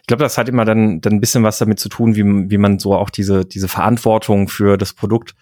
[0.00, 2.58] ich glaube, das hat immer dann, dann ein bisschen was damit zu tun, wie, wie
[2.58, 5.34] man so auch diese, diese Verantwortung für das Produkt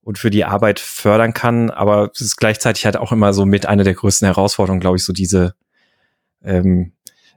[0.00, 1.70] und für die Arbeit fördern kann.
[1.70, 5.04] Aber es ist gleichzeitig halt auch immer so mit einer der größten Herausforderungen, glaube ich,
[5.04, 5.54] so diese
[6.42, 6.92] ähm,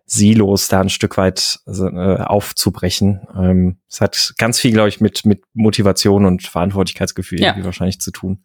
[0.06, 3.28] Silos da ein Stück weit also, äh, aufzubrechen.
[3.36, 7.50] Ähm, es hat ganz viel, glaube ich, mit, mit Motivation und Verantwortlichkeitsgefühl ja.
[7.50, 8.44] irgendwie wahrscheinlich zu tun.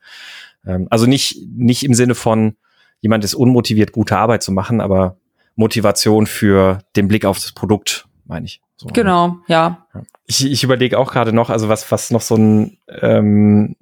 [0.66, 2.56] Ähm, also nicht, nicht im Sinne von,
[3.00, 5.16] jemand ist unmotiviert, gute Arbeit zu machen, aber
[5.56, 8.60] Motivation für den Blick auf das Produkt, meine ich.
[8.76, 9.86] So, genau, ja.
[10.26, 13.76] Ich, ich überlege auch gerade noch, also was, was noch so ein, ähm,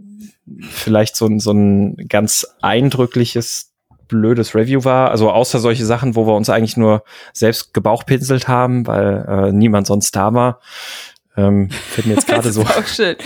[0.60, 3.72] vielleicht so ein, so ein ganz eindrückliches,
[4.08, 5.10] blödes Review war.
[5.10, 7.02] Also außer solche Sachen, wo wir uns eigentlich nur
[7.32, 10.60] selbst gebauchpinselt haben, weil äh, niemand sonst da war.
[11.34, 12.62] Ähm, fällt mir jetzt gerade so.
[12.62, 13.16] Auch schön.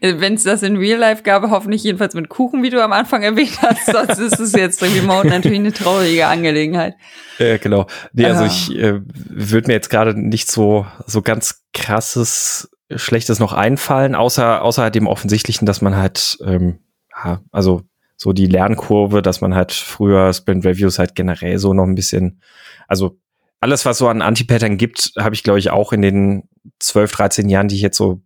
[0.00, 3.22] Wenn es das in Real Life gab, hoffentlich jedenfalls mit Kuchen, wie du am Anfang
[3.22, 3.86] erwähnt hast.
[3.86, 6.94] Sonst ist es jetzt remote natürlich eine traurige Angelegenheit.
[7.38, 7.86] Ja, genau.
[8.12, 13.54] Nee, also ich äh, würde mir jetzt gerade nicht so, so ganz krasses, schlechtes noch
[13.54, 16.80] einfallen, außer, außer dem Offensichtlichen, dass man halt, ähm,
[17.24, 17.82] ja, also
[18.16, 22.40] so die Lernkurve, dass man halt früher Sprint Reviews halt generell so noch ein bisschen,
[22.86, 23.18] also
[23.64, 26.48] alles, was so an Anti-Pattern gibt, habe ich, glaube ich, auch in den
[26.80, 28.20] 12, 13 Jahren, die ich jetzt so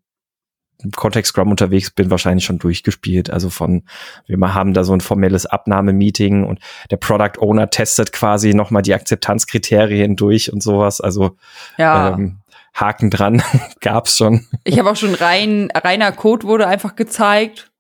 [0.83, 3.31] im Kontext Scrum unterwegs bin, wahrscheinlich schon durchgespielt.
[3.31, 3.85] Also von,
[4.27, 6.59] wir haben da so ein formelles Abnahmemeeting und
[6.91, 11.01] der Product Owner testet quasi nochmal die Akzeptanzkriterien durch und sowas.
[11.01, 11.37] Also
[11.77, 12.15] ja.
[12.15, 12.41] ähm,
[12.75, 13.41] Haken dran
[13.81, 14.45] gab's schon.
[14.65, 17.71] Ich habe auch schon rein, reiner Code wurde einfach gezeigt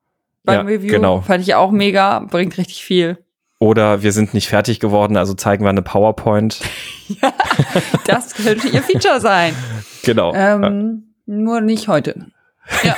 [0.44, 0.92] beim ja, Review.
[0.92, 1.22] Genau.
[1.22, 3.18] Fand ich auch mega, bringt richtig viel.
[3.60, 6.60] Oder wir sind nicht fertig geworden, also zeigen wir eine PowerPoint.
[7.08, 7.32] ja,
[8.06, 9.54] das könnte ihr Feature sein.
[10.04, 10.32] Genau.
[10.34, 10.62] Ähm,
[11.26, 11.34] ja.
[11.34, 12.26] Nur nicht heute.
[12.84, 12.96] Ja,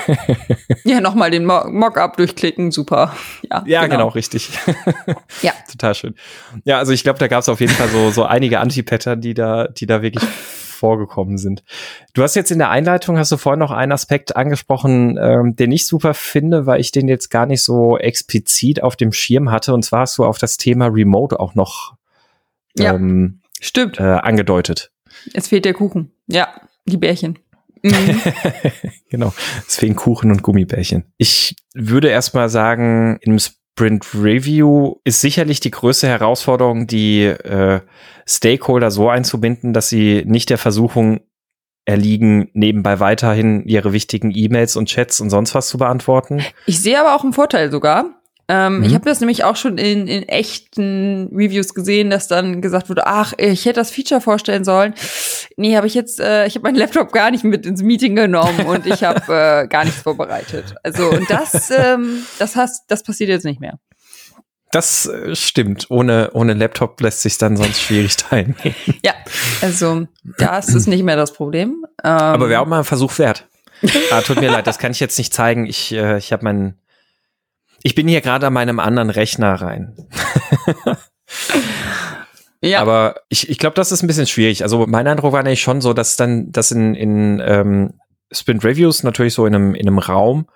[0.84, 3.14] ja nochmal den Mo Mockup durchklicken, super.
[3.50, 3.96] Ja, ja genau.
[3.96, 4.50] genau richtig.
[5.42, 5.52] ja.
[5.70, 6.14] Total schön.
[6.64, 9.34] Ja, also ich glaube, da gab es auf jeden Fall so, so einige Anti-Pattern, die
[9.34, 10.24] da, die da wirklich
[10.81, 11.62] vorgekommen sind.
[12.14, 15.70] Du hast jetzt in der Einleitung, hast du vorhin noch einen Aspekt angesprochen, ähm, den
[15.70, 19.74] ich super finde, weil ich den jetzt gar nicht so explizit auf dem Schirm hatte.
[19.74, 21.95] Und zwar hast du auf das Thema Remote auch noch
[22.78, 24.01] ähm, ja, stimmt.
[24.01, 24.91] Äh, angedeutet.
[25.35, 26.12] Es fehlt der Kuchen.
[26.26, 26.49] Ja,
[26.87, 27.39] die Bärchen.
[27.83, 28.20] Mhm.
[29.11, 29.33] genau,
[29.66, 31.05] es fehlen Kuchen und Gummibärchen.
[31.16, 33.39] Ich würde erstmal sagen, im
[33.81, 37.81] Sprint Review ist sicherlich die größte Herausforderung, die äh,
[38.28, 41.20] Stakeholder so einzubinden, dass sie nicht der Versuchung
[41.87, 46.45] erliegen, nebenbei weiterhin ihre wichtigen E-Mails und Chats und sonst was zu beantworten.
[46.66, 48.20] Ich sehe aber auch einen Vorteil sogar.
[48.53, 48.84] Ähm, mhm.
[48.84, 53.07] Ich habe das nämlich auch schon in, in echten Reviews gesehen, dass dann gesagt wurde,
[53.07, 54.92] ach, ich hätte das Feature vorstellen sollen.
[55.57, 58.66] Nee, habe ich jetzt, äh, ich habe meinen Laptop gar nicht mit ins Meeting genommen
[58.66, 60.74] und ich habe äh, gar nichts vorbereitet.
[60.82, 63.78] Also und das, ähm, das hast, das passiert jetzt nicht mehr.
[64.72, 65.86] Das äh, stimmt.
[65.88, 68.57] Ohne, ohne Laptop lässt sich dann sonst schwierig teilen.
[69.05, 69.14] ja,
[69.61, 71.84] also das ist nicht mehr das Problem.
[72.03, 73.46] Ähm, Aber wäre auch mal ein Versuch wert.
[74.11, 75.66] ah, tut mir leid, das kann ich jetzt nicht zeigen.
[75.66, 76.80] Ich, äh, ich habe meinen
[77.83, 79.97] ich bin hier gerade an meinem anderen Rechner rein.
[82.62, 82.81] ja.
[82.81, 84.62] Aber ich, ich glaube, das ist ein bisschen schwierig.
[84.62, 87.95] Also mein Eindruck war nämlich schon so, dass dann, dass in, in ähm,
[88.33, 90.47] Sprint Reviews natürlich so in einem, in einem Raum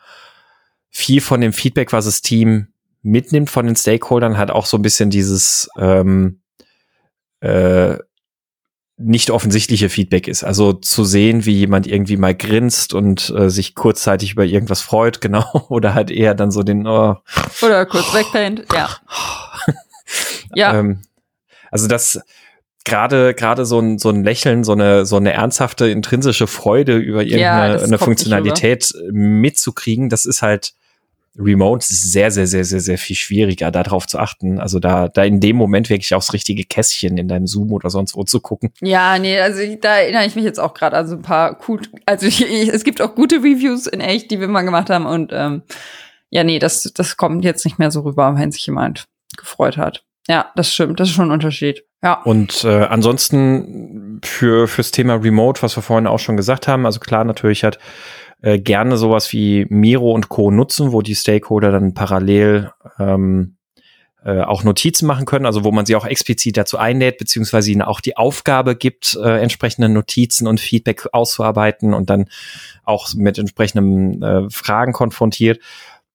[0.90, 2.68] viel von dem Feedback, was das Team
[3.02, 6.40] mitnimmt von den Stakeholdern, hat auch so ein bisschen dieses ähm,
[7.40, 7.98] äh,
[8.96, 10.44] nicht offensichtliche Feedback ist.
[10.44, 15.20] Also zu sehen, wie jemand irgendwie mal grinst und äh, sich kurzzeitig über irgendwas freut,
[15.20, 17.16] genau, oder halt eher dann so den oh,
[17.62, 18.88] oder kurz oh, wegpennt, ja.
[20.54, 20.78] ja.
[20.78, 21.02] Ähm,
[21.70, 22.20] also das
[22.84, 27.22] gerade gerade so ein so ein Lächeln, so eine so eine ernsthafte intrinsische Freude über
[27.22, 30.74] irgendeine ja, eine Funktionalität mitzukriegen, das ist halt
[31.36, 34.60] Remote sehr, sehr, sehr, sehr, sehr viel schwieriger, darauf zu achten.
[34.60, 38.14] Also da, da in dem Moment wirklich aufs richtige Kästchen in deinem Zoom oder sonst
[38.14, 38.70] wo zu gucken.
[38.80, 41.80] Ja, nee, also da erinnere ich mich jetzt auch gerade an so ein paar cool,
[42.06, 45.06] also ich, ich, es gibt auch gute Reviews in echt, die wir mal gemacht haben
[45.06, 45.62] und ähm,
[46.30, 49.06] ja, nee, das, das kommt jetzt nicht mehr so rüber, wenn sich jemand
[49.36, 50.04] gefreut hat.
[50.28, 51.84] Ja, das stimmt, das ist schon ein Unterschied.
[52.02, 52.22] Ja.
[52.22, 57.00] Und äh, ansonsten für fürs Thema Remote, was wir vorhin auch schon gesagt haben, also
[57.00, 57.78] klar, natürlich hat
[58.44, 60.50] äh, gerne sowas wie Miro und Co.
[60.50, 63.56] nutzen, wo die Stakeholder dann parallel ähm,
[64.22, 67.80] äh, auch Notizen machen können, also wo man sie auch explizit dazu einlädt, beziehungsweise ihnen
[67.80, 72.26] auch die Aufgabe gibt, äh, entsprechende Notizen und Feedback auszuarbeiten und dann
[72.84, 75.60] auch mit entsprechenden äh, Fragen konfrontiert.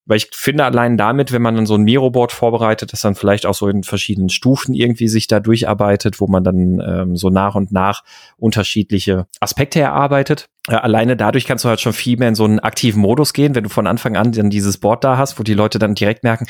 [0.06, 3.46] Weil ich finde allein damit, wenn man dann so ein Miro-Board vorbereitet, das dann vielleicht
[3.46, 7.54] auch so in verschiedenen Stufen irgendwie sich da durcharbeitet, wo man dann ähm, so nach
[7.54, 8.02] und nach
[8.36, 10.48] unterschiedliche Aspekte erarbeitet.
[10.68, 13.54] Äh, alleine dadurch kannst du halt schon viel mehr in so einen aktiven Modus gehen,
[13.54, 16.24] wenn du von Anfang an dann dieses Board da hast, wo die Leute dann direkt
[16.24, 16.46] merken,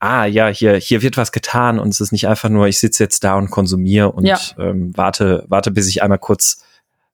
[0.00, 3.04] ah ja, hier, hier wird was getan und es ist nicht einfach nur, ich sitze
[3.04, 4.38] jetzt da und konsumiere und ja.
[4.58, 6.64] ähm, warte, warte, bis ich einmal kurz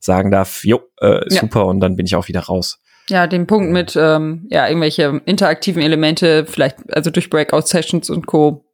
[0.00, 1.64] sagen darf, jo, äh, super, ja.
[1.66, 2.80] und dann bin ich auch wieder raus.
[3.08, 8.26] Ja, den Punkt mit ähm, ja irgendwelche interaktiven Elemente, vielleicht also durch Breakout Sessions und
[8.26, 8.64] Co.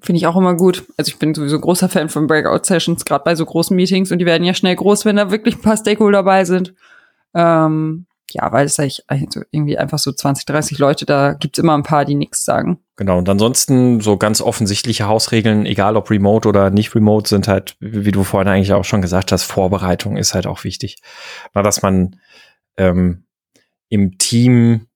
[0.00, 0.84] Finde ich auch immer gut.
[0.96, 4.18] Also ich bin sowieso großer Fan von Breakout Sessions, gerade bei so großen Meetings und
[4.18, 6.74] die werden ja schnell groß, wenn da wirklich ein paar Stakeholder dabei sind.
[7.34, 9.02] Ähm, ja, weil es eigentlich
[9.50, 12.78] irgendwie einfach so 20, 30 Leute, da gibt's immer ein paar, die nichts sagen.
[12.96, 17.76] Genau, und ansonsten so ganz offensichtliche Hausregeln, egal ob remote oder nicht remote, sind halt,
[17.78, 20.98] wie du vorhin eigentlich auch schon gesagt hast, Vorbereitung ist halt auch wichtig.
[21.54, 22.16] Na, dass man
[22.76, 23.25] ähm,
[23.88, 24.86] im Team,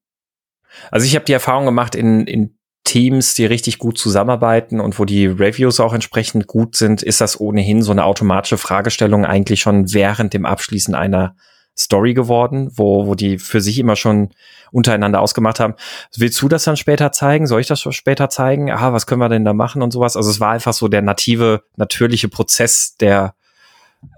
[0.91, 5.05] also ich habe die Erfahrung gemacht, in, in Teams, die richtig gut zusammenarbeiten und wo
[5.05, 9.93] die Reviews auch entsprechend gut sind, ist das ohnehin so eine automatische Fragestellung eigentlich schon
[9.93, 11.37] während dem Abschließen einer
[11.79, 14.31] Story geworden, wo, wo die für sich immer schon
[14.73, 15.75] untereinander ausgemacht haben.
[16.17, 17.47] Willst du das dann später zeigen?
[17.47, 18.71] Soll ich das später zeigen?
[18.71, 20.17] Ah, was können wir denn da machen und sowas?
[20.17, 23.35] Also es war einfach so der native, natürliche Prozess der,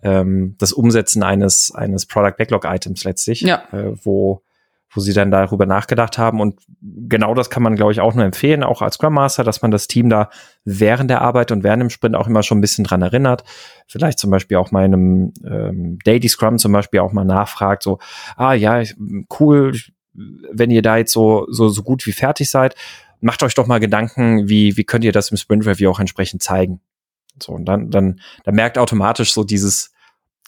[0.03, 3.63] ähm, das Umsetzen eines, eines Product Backlog Items letztlich, ja.
[3.73, 4.43] äh, wo,
[4.93, 6.41] wo sie dann darüber nachgedacht haben.
[6.41, 9.63] Und genau das kann man, glaube ich, auch nur empfehlen, auch als Scrum Master, dass
[9.63, 10.29] man das Team da
[10.65, 13.45] während der Arbeit und während dem Sprint auch immer schon ein bisschen dran erinnert.
[13.89, 17.83] Vielleicht zum Beispiel auch mal in einem ähm, Daily Scrum zum Beispiel auch mal nachfragt,
[17.83, 17.99] so,
[18.37, 18.83] ah ja,
[19.41, 19.75] cool,
[20.15, 22.75] wenn ihr da jetzt so, so, so gut wie fertig seid,
[23.21, 26.43] macht euch doch mal Gedanken, wie, wie könnt ihr das im Sprint Review auch entsprechend
[26.43, 26.81] zeigen.
[27.43, 29.92] So, und dann, dann, dann merkt automatisch so dieses,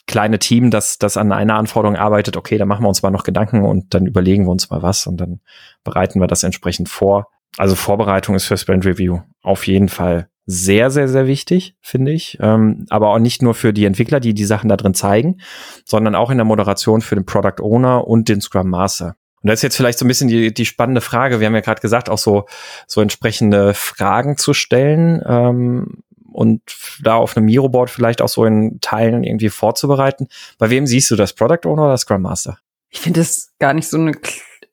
[0.06, 3.24] kleine Team, das, das an einer Anforderung arbeitet, okay, dann machen wir uns mal noch
[3.24, 5.40] Gedanken und dann überlegen wir uns mal was und dann
[5.82, 7.28] bereiten wir das entsprechend vor.
[7.56, 12.38] Also Vorbereitung ist für Sprint Review auf jeden Fall sehr, sehr, sehr wichtig, finde ich.
[12.40, 15.40] Ähm, aber auch nicht nur für die Entwickler, die die Sachen da drin zeigen,
[15.84, 19.16] sondern auch in der Moderation für den Product Owner und den Scrum Master.
[19.44, 21.38] Und das ist jetzt vielleicht so ein bisschen die, die spannende Frage.
[21.38, 22.46] Wir haben ja gerade gesagt, auch so,
[22.86, 25.22] so entsprechende Fragen zu stellen.
[25.26, 26.03] Ähm,
[26.34, 26.60] und
[27.02, 30.28] da auf einem Miro-Board vielleicht auch so in Teilen irgendwie vorzubereiten.
[30.58, 32.58] Bei wem siehst du das, Product Owner oder Scrum Master?
[32.90, 34.12] Ich finde das gar nicht so eine,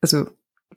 [0.01, 0.25] also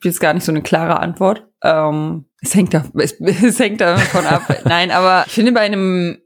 [0.02, 1.46] ist gar nicht so eine klare Antwort.
[1.62, 4.42] Ähm, es hängt da, es, es hängt davon ab.
[4.64, 6.18] Nein, aber ich finde bei einem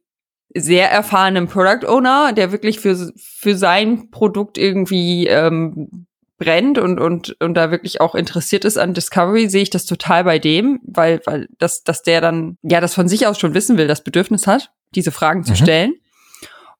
[0.54, 6.06] sehr erfahrenen Product Owner, der wirklich für für sein Produkt irgendwie ähm,
[6.38, 10.24] brennt und, und, und da wirklich auch interessiert ist an Discovery, sehe ich das total
[10.24, 13.76] bei dem, weil, weil das, dass der dann ja das von sich aus schon wissen
[13.76, 15.56] will, das Bedürfnis hat, diese Fragen zu mhm.
[15.56, 15.92] stellen.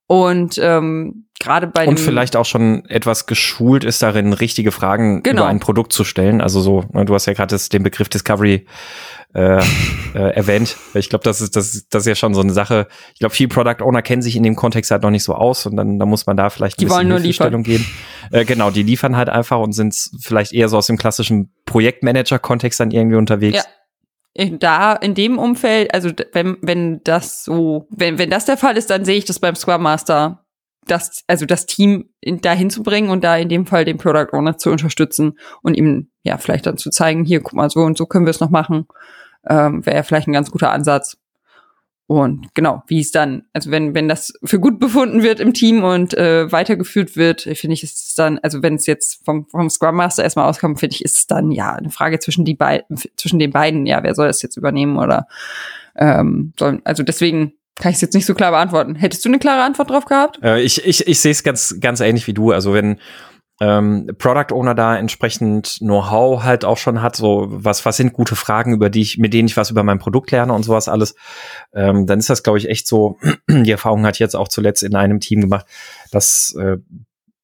[0.06, 5.42] Und ähm, gerade bei und vielleicht auch schon etwas geschult ist darin, richtige Fragen genau.
[5.42, 6.40] über ein Produkt zu stellen.
[6.40, 8.66] Also so, ne, du hast ja gerade den Begriff Discovery
[9.34, 9.58] äh,
[10.14, 10.76] äh, erwähnt.
[10.94, 12.88] Ich glaube, das ist, das, das ist ja schon so eine Sache.
[13.12, 15.66] Ich glaube, viele Product Owner kennen sich in dem Kontext halt noch nicht so aus
[15.66, 17.86] und dann, dann muss man da vielleicht ein die bisschen Hilfestellung geben.
[18.32, 22.80] Äh, genau, die liefern halt einfach und sind vielleicht eher so aus dem klassischen Projektmanager-Kontext
[22.80, 23.64] dann irgendwie unterwegs.
[24.34, 24.50] Ja.
[24.58, 28.88] Da in dem Umfeld, also wenn, wenn das so, wenn, wenn das der Fall ist,
[28.90, 30.44] dann sehe ich das beim Scrum Master
[30.90, 34.58] das, also das Team in, da hinzubringen und da in dem Fall den Product Owner
[34.58, 38.06] zu unterstützen und ihm ja vielleicht dann zu zeigen, hier, guck mal, so und so
[38.06, 38.86] können wir es noch machen,
[39.48, 41.18] ähm, wäre vielleicht ein ganz guter Ansatz.
[42.06, 45.84] Und genau, wie es dann, also wenn, wenn das für gut befunden wird im Team
[45.84, 49.68] und äh, weitergeführt wird, finde ich, ist es dann, also wenn es jetzt vom, vom
[49.68, 52.96] Scrum Master erstmal auskommt, finde ich, ist es dann ja eine Frage zwischen die beiden,
[53.16, 55.26] zwischen den beiden, ja, wer soll das jetzt übernehmen oder
[55.96, 58.96] ähm, soll, also deswegen Kann ich jetzt nicht so klar beantworten.
[58.96, 60.40] Hättest du eine klare Antwort drauf gehabt?
[60.42, 62.52] Äh, ich ich, ich sehe es ganz, ganz ähnlich wie du.
[62.52, 62.98] Also wenn
[63.60, 68.36] ähm, Product Owner da entsprechend Know-how halt auch schon hat, so was, was sind gute
[68.36, 71.16] Fragen, über die ich, mit denen ich was über mein Produkt lerne und sowas alles,
[71.72, 73.18] ähm, dann ist das, glaube ich, echt so,
[73.48, 75.66] die Erfahrung hat jetzt auch zuletzt in einem Team gemacht,
[76.12, 76.76] dass äh,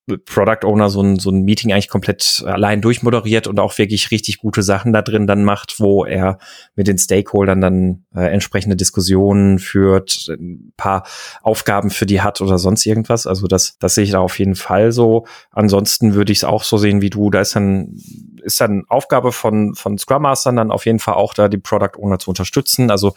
[0.07, 4.39] Product Owner so ein, so ein Meeting eigentlich komplett allein durchmoderiert und auch wirklich richtig
[4.39, 6.39] gute Sachen da drin dann macht, wo er
[6.75, 11.05] mit den Stakeholdern dann äh, entsprechende Diskussionen führt, ein paar
[11.43, 13.27] Aufgaben für die hat oder sonst irgendwas.
[13.27, 15.27] Also das, das sehe ich da auf jeden Fall so.
[15.51, 17.31] Ansonsten würde ich es auch so sehen wie du.
[17.31, 17.97] Da ist dann,
[18.43, 21.99] ist dann Aufgabe von, von Scrum Mastern dann auf jeden Fall auch da die Product
[21.99, 22.91] Owner zu unterstützen.
[22.91, 23.15] Also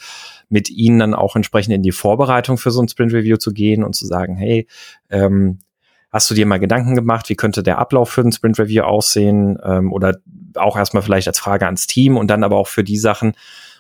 [0.49, 3.83] mit ihnen dann auch entsprechend in die Vorbereitung für so ein Sprint Review zu gehen
[3.83, 4.67] und zu sagen, hey,
[5.09, 5.59] ähm,
[6.11, 9.57] Hast du dir mal Gedanken gemacht, wie könnte der Ablauf für ein Sprint Review aussehen?
[9.63, 10.17] Ähm, oder
[10.55, 13.33] auch erstmal vielleicht als Frage ans Team und dann aber auch für die Sachen,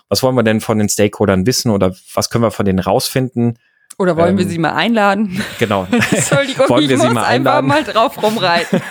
[0.09, 3.57] was wollen wir denn von den Stakeholdern wissen oder was können wir von denen rausfinden?
[3.97, 5.41] Oder wollen ähm, wir sie mal einladen?
[5.59, 5.87] Genau.
[6.11, 7.67] Entschuldigung, wollen wir sie mal einladen?
[7.67, 8.81] mal drauf rumreiten.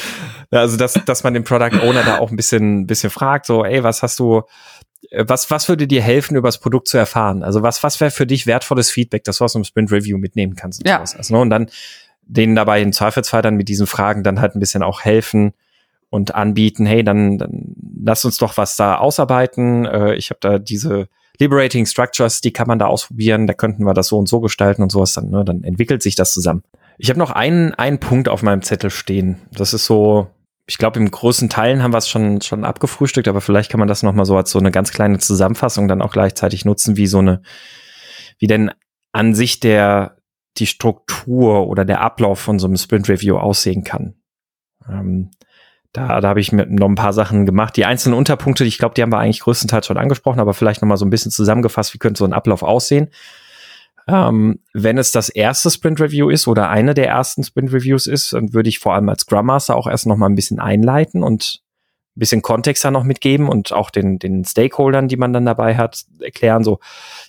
[0.50, 3.82] also, dass, dass man den Product Owner da auch ein bisschen, bisschen fragt, so, ey,
[3.82, 4.42] was hast du,
[5.10, 7.42] äh, was, was würde dir helfen, über das Produkt zu erfahren?
[7.42, 10.54] Also, was, was wäre für dich wertvolles Feedback, das du aus einem Sprint Review mitnehmen
[10.54, 10.80] kannst?
[10.80, 10.98] Und ja.
[10.98, 11.16] sowas.
[11.16, 11.36] Also?
[11.38, 11.68] Und dann
[12.32, 15.52] denen dabei im Zweifelsfall dann mit diesen Fragen dann halt ein bisschen auch helfen
[16.10, 17.74] und anbieten, hey, dann, dann
[18.04, 19.86] lass uns doch was da ausarbeiten.
[19.86, 21.08] Äh, ich habe da diese
[21.38, 24.82] Liberating Structures, die kann man da ausprobieren, da könnten wir das so und so gestalten
[24.82, 26.62] und sowas dann, ne, dann entwickelt sich das zusammen.
[26.98, 29.38] Ich habe noch einen, einen Punkt auf meinem Zettel stehen.
[29.52, 30.28] Das ist so,
[30.66, 33.88] ich glaube, im größten Teilen haben wir es schon, schon abgefrühstückt, aber vielleicht kann man
[33.88, 37.18] das nochmal so als so eine ganz kleine Zusammenfassung dann auch gleichzeitig nutzen, wie so
[37.18, 37.42] eine,
[38.38, 38.70] wie denn
[39.12, 40.16] an sich der,
[40.58, 44.14] die Struktur oder der Ablauf von so einem Sprint Review aussehen kann.
[44.88, 45.30] Ähm,
[45.92, 47.76] da, da habe ich mir noch ein paar Sachen gemacht.
[47.76, 50.88] Die einzelnen Unterpunkte, ich glaube, die haben wir eigentlich größtenteils schon angesprochen, aber vielleicht noch
[50.88, 53.08] mal so ein bisschen zusammengefasst, wie könnte so ein Ablauf aussehen.
[54.08, 58.32] Ähm, wenn es das erste Sprint Review ist oder eine der ersten Sprint Reviews ist,
[58.32, 61.22] dann würde ich vor allem als Scrum Master auch erst noch mal ein bisschen einleiten
[61.22, 61.62] und
[62.16, 65.76] ein bisschen Kontext da noch mitgeben und auch den, den Stakeholdern, die man dann dabei
[65.76, 66.80] hat, erklären, so,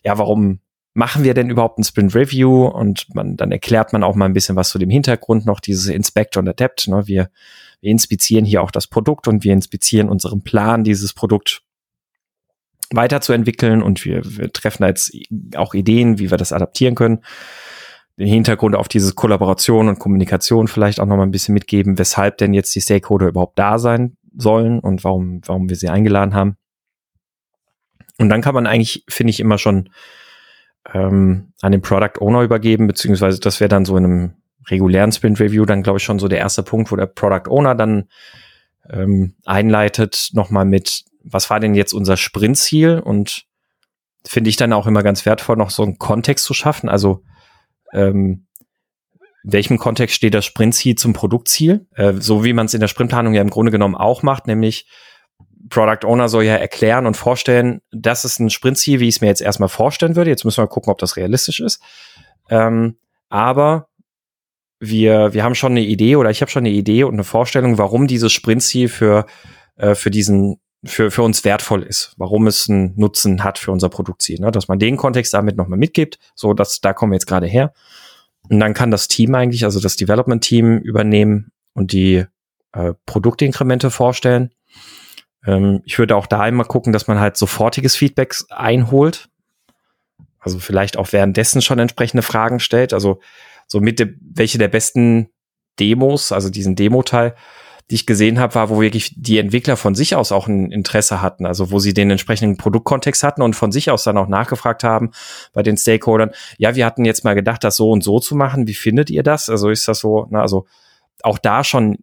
[0.04, 0.60] ja, warum
[0.94, 2.66] machen wir denn überhaupt ein Sprint Review?
[2.66, 5.88] Und man, dann erklärt man auch mal ein bisschen was zu dem Hintergrund noch, dieses
[5.88, 6.88] Inspect und Adapt.
[6.88, 7.08] Ne?
[7.08, 7.30] Wir,
[7.82, 11.62] wir inspizieren hier auch das Produkt und wir inspizieren unseren Plan, dieses Produkt
[12.92, 15.16] weiterzuentwickeln und wir, wir treffen jetzt
[15.56, 17.22] auch Ideen, wie wir das adaptieren können.
[18.18, 22.38] Den Hintergrund auf diese Kollaboration und Kommunikation vielleicht auch noch mal ein bisschen mitgeben, weshalb
[22.38, 26.58] denn jetzt die Stakeholder überhaupt da sein sollen und warum, warum wir sie eingeladen haben.
[28.20, 29.90] Und dann kann man eigentlich, finde ich, immer schon
[30.92, 34.34] ähm, an den Product Owner übergeben, beziehungsweise das wäre dann so in einem
[34.70, 37.76] regulären Sprint Review dann, glaube ich, schon so der erste Punkt, wo der Product Owner
[37.76, 38.10] dann
[38.90, 43.00] ähm, einleitet, nochmal mit, was war denn jetzt unser Sprintziel?
[43.00, 43.46] Und
[44.26, 46.90] finde ich dann auch immer ganz wertvoll, noch so einen Kontext zu schaffen.
[46.90, 47.24] Also
[47.94, 48.46] ähm,
[49.44, 51.86] in welchem Kontext steht das Sprintziel zum Produktziel?
[51.96, 54.88] Äh, so wie man es in der Sprintplanung ja im Grunde genommen auch macht, nämlich
[55.70, 59.28] Product Owner soll ja erklären und vorstellen, das ist ein Sprintziel, wie ich es mir
[59.28, 60.30] jetzt erstmal vorstellen würde.
[60.30, 61.82] Jetzt müssen wir gucken, ob das realistisch ist.
[62.50, 62.98] Ähm,
[63.30, 63.88] aber
[64.80, 67.78] wir, wir haben schon eine Idee oder ich habe schon eine Idee und eine Vorstellung,
[67.78, 69.26] warum dieses Sprintziel für,
[69.78, 73.88] äh, für diesen für, für uns wertvoll ist, warum es einen Nutzen hat für unser
[73.88, 74.52] Produktziel, ne?
[74.52, 77.74] dass man den Kontext damit nochmal mitgibt, so dass da kommen wir jetzt gerade her.
[78.50, 82.26] Und dann kann das Team eigentlich, also das Development Team übernehmen und die
[82.74, 84.52] äh, Produktinkremente vorstellen
[85.46, 89.30] ähm, ich würde auch da einmal gucken, dass man halt sofortiges Feedback einholt.
[90.40, 92.94] Also vielleicht auch währenddessen schon entsprechende Fragen stellt.
[92.94, 93.20] Also
[93.68, 95.30] so mit de, welche der besten
[95.80, 97.36] Demos, also diesen Demo-Teil,
[97.90, 101.22] die ich gesehen habe, war, wo wirklich die Entwickler von sich aus auch ein Interesse
[101.22, 104.84] hatten, also wo sie den entsprechenden Produktkontext hatten und von sich aus dann auch nachgefragt
[104.84, 105.12] haben
[105.52, 108.68] bei den Stakeholdern, ja, wir hatten jetzt mal gedacht, das so und so zu machen,
[108.68, 109.50] wie findet ihr das?
[109.50, 110.66] Also ist das so, na, also
[111.24, 111.98] auch da schon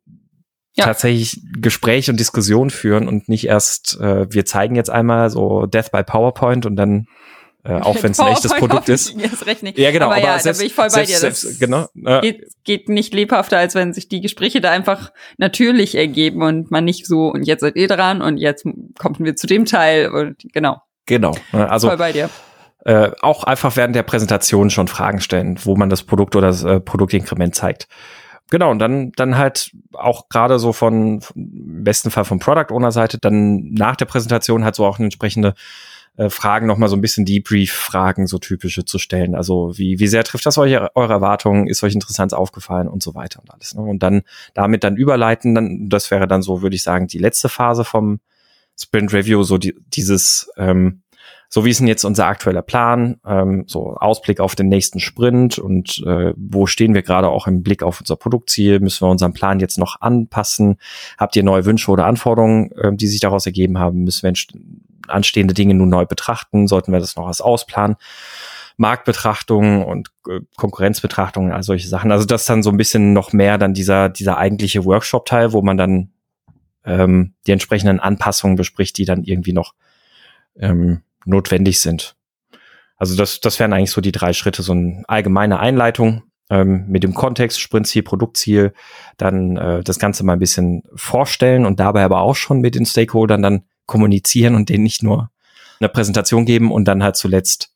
[0.74, 0.84] ja.
[0.84, 5.90] tatsächlich Gespräche und Diskussionen führen und nicht erst, äh, wir zeigen jetzt einmal so Death
[5.90, 7.06] by PowerPoint und dann
[7.64, 9.14] äh, auch wenn es ein echtes Produkt ist.
[9.74, 10.06] Ja, genau.
[10.06, 11.28] Aber, aber ja, selbst, da bin ich voll bei selbst, dir.
[11.28, 15.12] Das selbst, genau, äh, geht, geht nicht lebhafter, als wenn sich die Gespräche da einfach
[15.38, 18.64] natürlich ergeben und man nicht so, und jetzt seid ihr dran und jetzt
[18.98, 20.82] kommen wir zu dem Teil und genau.
[21.06, 21.34] Genau.
[21.52, 22.30] Also, voll bei dir.
[22.84, 26.64] Äh, auch einfach während der Präsentation schon Fragen stellen, wo man das Produkt oder das
[26.64, 27.88] äh, Produktinkrement zeigt.
[28.50, 32.90] Genau, und dann, dann halt auch gerade so von, im besten Fall von Product Owner
[32.90, 35.54] Seite, dann nach der Präsentation halt so auch eine entsprechende
[36.16, 39.36] äh, Fragen nochmal so ein bisschen Debrief-Fragen, so typische zu stellen.
[39.36, 41.68] Also wie, wie sehr trifft das euch, eure Erwartungen?
[41.68, 43.74] Ist euch interessant aufgefallen und so weiter und alles.
[43.74, 43.82] Ne?
[43.82, 44.22] Und dann
[44.52, 48.20] damit dann überleiten, dann, das wäre dann so, würde ich sagen, die letzte Phase vom
[48.76, 51.02] Sprint Review, so die, dieses ähm,
[51.52, 55.58] so wie ist denn jetzt unser aktueller Plan, ähm, so Ausblick auf den nächsten Sprint
[55.58, 59.32] und äh, wo stehen wir gerade auch im Blick auf unser Produktziel, müssen wir unseren
[59.32, 60.78] Plan jetzt noch anpassen,
[61.18, 64.32] habt ihr neue Wünsche oder Anforderungen, äh, die sich daraus ergeben haben, müssen wir
[65.08, 67.96] anstehende Dinge nun neu betrachten, sollten wir das noch als ausplanen.
[68.76, 72.12] Marktbetrachtungen und äh, Konkurrenzbetrachtungen, all solche Sachen.
[72.12, 75.62] Also das ist dann so ein bisschen noch mehr dann dieser, dieser eigentliche Workshop-Teil, wo
[75.62, 76.12] man dann
[76.84, 79.74] ähm, die entsprechenden Anpassungen bespricht, die dann irgendwie noch
[80.56, 82.16] ähm, notwendig sind.
[82.96, 87.02] Also das, das wären eigentlich so die drei Schritte, so eine allgemeine Einleitung ähm, mit
[87.02, 88.74] dem Kontext, Sprintziel, Produktziel,
[89.16, 92.84] dann äh, das Ganze mal ein bisschen vorstellen und dabei aber auch schon mit den
[92.84, 95.30] Stakeholdern dann kommunizieren und denen nicht nur
[95.80, 97.72] eine Präsentation geben und dann halt zuletzt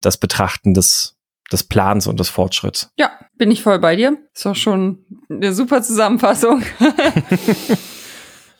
[0.00, 1.16] das Betrachten des,
[1.50, 2.92] des Plans und des Fortschritts.
[2.96, 4.16] Ja, bin ich voll bei dir.
[4.34, 6.62] Ist auch schon eine super Zusammenfassung.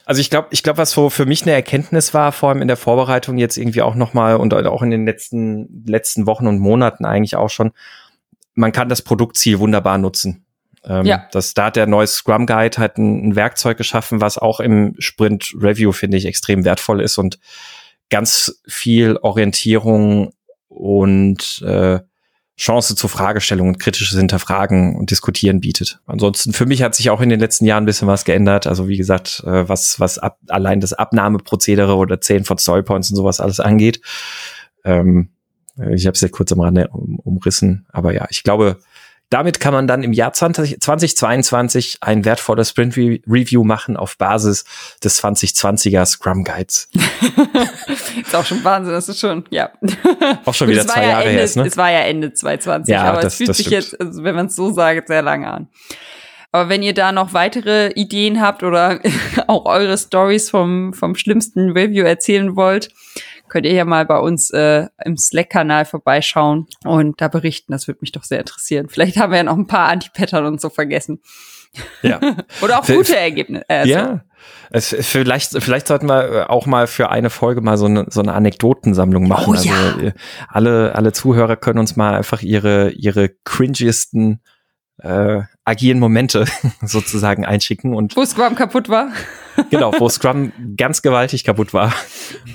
[0.09, 2.69] Also ich glaube, ich glaube, was so für mich eine Erkenntnis war, vor allem in
[2.69, 7.05] der Vorbereitung jetzt irgendwie auch nochmal und auch in den letzten, letzten Wochen und Monaten
[7.05, 7.73] eigentlich auch schon,
[8.55, 10.47] man kann das Produktziel wunderbar nutzen.
[10.83, 11.29] Ähm, ja.
[11.33, 14.95] Das, da hat der neue Scrum Guide halt ein, ein Werkzeug geschaffen, was auch im
[14.99, 17.39] Sprint Review, finde ich, extrem wertvoll ist und
[18.09, 20.33] ganz viel Orientierung
[20.69, 22.01] und äh,
[22.59, 26.01] Chance zur Fragestellung und kritisches Hinterfragen und Diskutieren bietet.
[26.07, 28.67] Ansonsten für mich hat sich auch in den letzten Jahren ein bisschen was geändert.
[28.67, 33.17] Also wie gesagt, äh, was was ab, allein das Abnahmeprozedere oder Zählen von Storypoints und
[33.17, 34.01] sowas alles angeht.
[34.85, 35.31] Ähm,
[35.93, 38.79] ich habe es ja kurz am Rande um, umrissen, aber ja, ich glaube,
[39.31, 44.17] damit kann man dann im Jahr 20, 2022 ein wertvolles Sprint Re Review machen auf
[44.17, 44.65] Basis
[45.05, 46.89] des 2020er Scrum Guides.
[48.23, 49.71] ist auch schon Wahnsinn, das ist schon, ja.
[50.45, 51.69] Auch schon wieder zwei ja Jahre Ende, her, ne?
[51.69, 53.83] Es war ja Ende 2020, ja, aber das, es fühlt sich stimmt.
[53.83, 55.69] jetzt, also wenn man es so sagt, sehr lange an.
[56.51, 59.01] Aber wenn ihr da noch weitere Ideen habt oder
[59.47, 62.89] auch eure Stories vom, vom schlimmsten Review erzählen wollt,
[63.49, 67.73] könnt ihr ja mal bei uns äh, im Slack-Kanal vorbeischauen und da berichten.
[67.73, 68.89] Das würde mich doch sehr interessieren.
[68.89, 71.21] Vielleicht haben wir ja noch ein paar Anti-Pattern und so vergessen.
[72.03, 72.21] Ja.
[72.63, 73.65] Oder auch gute Ergebnisse.
[73.69, 73.89] Äh.
[73.89, 74.25] Ja.
[74.71, 78.35] Es, vielleicht, vielleicht sollten wir auch mal für eine Folge mal so eine, so eine
[78.35, 79.57] Anekdotensammlung machen.
[79.57, 79.75] Oh, ja.
[79.75, 80.13] Also
[80.49, 84.41] alle, alle Zuhörer können uns mal einfach ihre, ihre cringiesten
[84.99, 86.45] äh, agilen Momente
[86.83, 89.09] sozusagen einschicken und wo Scrum kaputt war.
[89.71, 91.93] genau, wo Scrum ganz gewaltig kaputt war.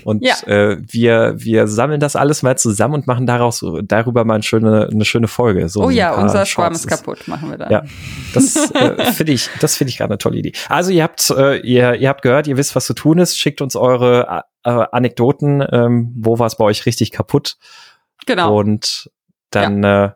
[0.04, 0.36] Und Ja.
[0.48, 4.89] äh, wir, wir sammeln das alles mal zusammen und machen daraus darüber mal eine schöne,
[4.91, 5.70] eine schöne Folge.
[5.70, 7.72] So oh ja, unser Scrum ist kaputt, machen wir dann.
[7.72, 7.84] Ja,
[8.34, 10.54] das äh, finde ich, das finde ich gerade eine tolle Idee.
[10.70, 13.38] Also ihr habt, äh, ihr, ihr habt gehört, ihr wisst, was zu tun ist.
[13.38, 17.58] Schickt uns eure äh, Anekdoten, ähm, wo war es bei euch richtig kaputt?
[18.26, 18.58] Genau.
[18.58, 19.12] Und
[19.50, 20.12] dann äh,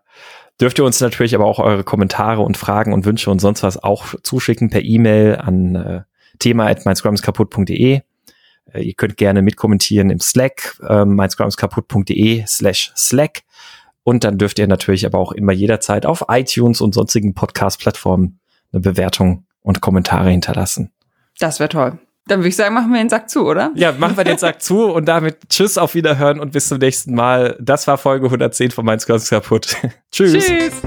[0.59, 3.81] dürft ihr uns natürlich aber auch eure Kommentare und Fragen und Wünsche und sonst was
[3.81, 6.01] auch zuschicken per E-Mail an äh,
[6.39, 8.01] thema@meinscrumskaputt.de.
[8.73, 13.43] Äh, ihr könnt gerne mitkommentieren im Slack, äh, meinscrumskaputt.de slash Slack.
[14.03, 18.39] Und dann dürft ihr natürlich aber auch immer jederzeit auf iTunes und sonstigen Podcast-Plattformen
[18.71, 20.91] eine Bewertung und Kommentare hinterlassen.
[21.39, 21.99] Das wäre toll.
[22.27, 23.71] Dann würde ich sagen, machen wir den Sack zu, oder?
[23.75, 27.15] Ja, machen wir den Sack zu und damit Tschüss, auf Wiederhören und bis zum nächsten
[27.15, 27.57] Mal.
[27.59, 29.75] Das war Folge 110 von Mainz Kaputt.
[30.11, 30.45] Tschüss.
[30.45, 30.81] Tschüss.